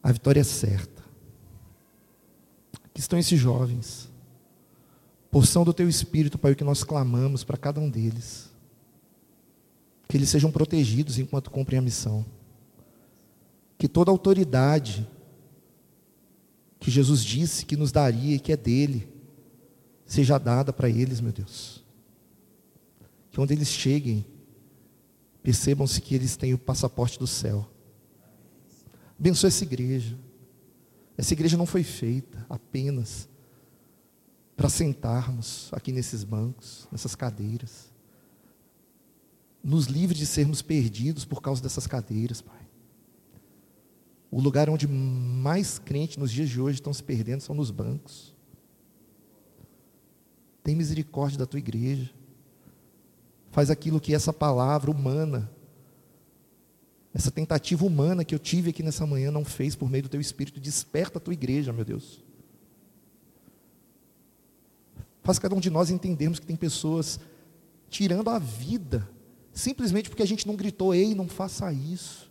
a 0.02 0.12
vitória 0.12 0.40
é 0.40 0.44
certa. 0.44 1.02
Aqui 2.84 3.00
estão 3.00 3.18
esses 3.18 3.38
jovens, 3.38 4.11
porção 5.32 5.64
do 5.64 5.72
teu 5.72 5.88
espírito, 5.88 6.38
Pai, 6.38 6.52
o 6.52 6.56
que 6.56 6.62
nós 6.62 6.84
clamamos 6.84 7.42
para 7.42 7.56
cada 7.56 7.80
um 7.80 7.88
deles. 7.88 8.50
Que 10.06 10.18
eles 10.18 10.28
sejam 10.28 10.52
protegidos 10.52 11.18
enquanto 11.18 11.50
cumprem 11.50 11.78
a 11.78 11.82
missão. 11.82 12.22
Que 13.78 13.88
toda 13.88 14.10
autoridade 14.10 15.08
que 16.78 16.90
Jesus 16.90 17.24
disse 17.24 17.64
que 17.64 17.76
nos 17.76 17.90
daria 17.90 18.36
e 18.36 18.38
que 18.38 18.52
é 18.52 18.56
dele, 18.56 19.08
seja 20.04 20.36
dada 20.36 20.70
para 20.70 20.90
eles, 20.90 21.18
meu 21.18 21.32
Deus. 21.32 21.82
Que 23.30 23.40
onde 23.40 23.54
eles 23.54 23.68
cheguem, 23.68 24.26
percebam-se 25.42 25.98
que 26.02 26.14
eles 26.14 26.36
têm 26.36 26.52
o 26.52 26.58
passaporte 26.58 27.18
do 27.18 27.26
céu. 27.26 27.66
Abençoa 29.18 29.48
essa 29.48 29.64
igreja. 29.64 30.14
Essa 31.16 31.32
igreja 31.32 31.56
não 31.56 31.64
foi 31.64 31.82
feita 31.82 32.44
apenas 32.50 33.31
para 34.62 34.68
sentarmos 34.68 35.68
aqui 35.72 35.90
nesses 35.90 36.22
bancos, 36.22 36.86
nessas 36.92 37.16
cadeiras. 37.16 37.92
Nos 39.60 39.86
livre 39.86 40.16
de 40.16 40.24
sermos 40.24 40.62
perdidos 40.62 41.24
por 41.24 41.42
causa 41.42 41.60
dessas 41.60 41.88
cadeiras, 41.88 42.40
Pai. 42.40 42.60
O 44.30 44.40
lugar 44.40 44.70
onde 44.70 44.86
mais 44.86 45.80
crentes 45.80 46.16
nos 46.16 46.30
dias 46.30 46.48
de 46.48 46.60
hoje 46.60 46.76
estão 46.76 46.94
se 46.94 47.02
perdendo 47.02 47.40
são 47.40 47.56
nos 47.56 47.72
bancos. 47.72 48.36
Tem 50.62 50.76
misericórdia 50.76 51.40
da 51.40 51.46
tua 51.46 51.58
igreja. 51.58 52.12
Faz 53.50 53.68
aquilo 53.68 54.00
que 54.00 54.14
essa 54.14 54.32
palavra 54.32 54.92
humana, 54.92 55.50
essa 57.12 57.32
tentativa 57.32 57.84
humana 57.84 58.24
que 58.24 58.32
eu 58.32 58.38
tive 58.38 58.70
aqui 58.70 58.84
nessa 58.84 59.04
manhã 59.08 59.32
não 59.32 59.44
fez 59.44 59.74
por 59.74 59.90
meio 59.90 60.04
do 60.04 60.08
teu 60.08 60.20
espírito. 60.20 60.60
Desperta 60.60 61.18
a 61.18 61.20
tua 61.20 61.34
igreja, 61.34 61.72
meu 61.72 61.84
Deus. 61.84 62.21
Faz 65.22 65.38
cada 65.38 65.54
um 65.54 65.60
de 65.60 65.70
nós 65.70 65.90
entendermos 65.90 66.38
que 66.38 66.46
tem 66.46 66.56
pessoas 66.56 67.20
tirando 67.88 68.28
a 68.28 68.38
vida, 68.38 69.08
simplesmente 69.52 70.08
porque 70.08 70.22
a 70.22 70.26
gente 70.26 70.46
não 70.46 70.56
gritou, 70.56 70.94
ei, 70.94 71.14
não 71.14 71.28
faça 71.28 71.72
isso. 71.72 72.30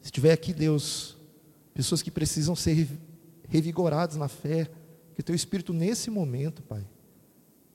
Se 0.00 0.10
tiver 0.10 0.32
aqui, 0.32 0.52
Deus, 0.52 1.16
pessoas 1.72 2.02
que 2.02 2.10
precisam 2.10 2.54
ser 2.54 2.88
revigoradas 3.48 4.16
na 4.16 4.28
fé, 4.28 4.70
que 5.14 5.20
o 5.20 5.24
teu 5.24 5.34
Espírito 5.34 5.72
nesse 5.72 6.10
momento, 6.10 6.62
Pai, 6.62 6.86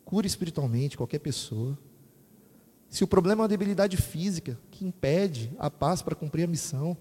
cure 0.06 0.28
espiritualmente 0.28 0.98
qualquer 0.98 1.20
pessoa. 1.20 1.78
Se 2.90 3.04
o 3.04 3.08
problema 3.08 3.42
é 3.42 3.44
uma 3.44 3.50
debilidade 3.50 3.98
física 3.98 4.58
que 4.72 4.86
impede 4.86 5.52
a 5.60 5.70
paz 5.70 6.02
para 6.02 6.16
cumprir 6.16 6.44
a 6.44 6.48
missão, 6.48 6.96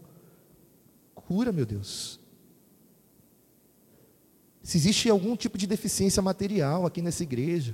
cura, 1.15 1.53
meu 1.53 1.65
Deus. 1.65 2.19
Se 4.67 4.79
existe 4.79 5.09
algum 5.09 5.37
tipo 5.37 5.57
de 5.57 5.65
deficiência 5.65 6.21
material 6.21 6.85
aqui 6.85 7.01
nessa 7.01 7.23
igreja, 7.23 7.73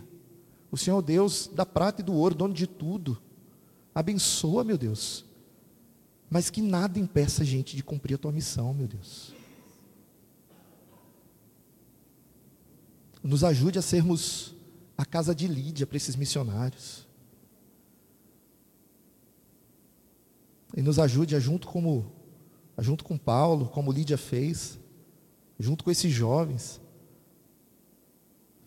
o 0.71 0.77
Senhor 0.77 0.99
é 0.99 1.07
Deus 1.07 1.49
da 1.51 1.65
prata 1.65 2.03
e 2.03 2.05
do 2.05 2.13
ouro, 2.13 2.35
dono 2.35 2.53
de 2.53 2.67
tudo. 2.67 3.19
Abençoa, 3.95 4.63
meu 4.63 4.77
Deus. 4.77 5.25
Mas 6.29 6.51
que 6.51 6.61
nada 6.61 6.99
impeça 6.99 7.45
a 7.45 7.47
gente 7.47 7.75
de 7.75 7.83
cumprir 7.83 8.17
a 8.17 8.19
tua 8.19 8.31
missão, 8.31 8.75
meu 8.75 8.87
Deus. 8.87 9.33
Nos 13.23 13.43
ajude 13.43 13.79
a 13.79 13.83
sermos 13.83 14.55
a 14.95 15.07
casa 15.07 15.35
de 15.35 15.49
Lídia 15.49 15.87
para 15.87 15.97
esses 15.97 16.15
missionários. 16.15 17.09
E 20.77 20.83
nos 20.83 20.99
ajude 20.99 21.35
a 21.35 21.41
junto 21.41 21.69
como 21.69 22.13
a 22.77 22.83
junto 22.83 23.03
com 23.03 23.17
Paulo, 23.17 23.71
como 23.71 23.91
Lídia 23.91 24.19
fez, 24.19 24.79
junto 25.59 25.85
com 25.85 25.91
esses 25.91 26.13
jovens, 26.13 26.82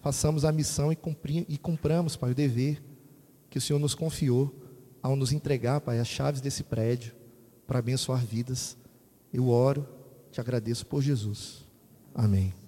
façamos 0.05 0.45
a 0.45 0.51
missão 0.51 0.91
e, 0.91 0.95
cumprir, 0.95 1.47
e 1.49 1.57
cumpramos, 1.57 2.15
Pai, 2.15 2.29
o 2.29 2.35
dever 2.35 2.79
que 3.49 3.57
o 3.57 3.61
Senhor 3.61 3.79
nos 3.79 3.95
confiou 3.95 4.53
ao 5.01 5.15
nos 5.15 5.31
entregar, 5.31 5.81
Pai, 5.81 5.97
as 5.99 6.07
chaves 6.07 6.41
desse 6.41 6.63
prédio 6.63 7.15
para 7.65 7.79
abençoar 7.79 8.23
vidas. 8.23 8.77
Eu 9.33 9.49
oro, 9.49 9.89
te 10.31 10.39
agradeço 10.39 10.85
por 10.85 11.01
Jesus. 11.01 11.65
Amém. 12.13 12.64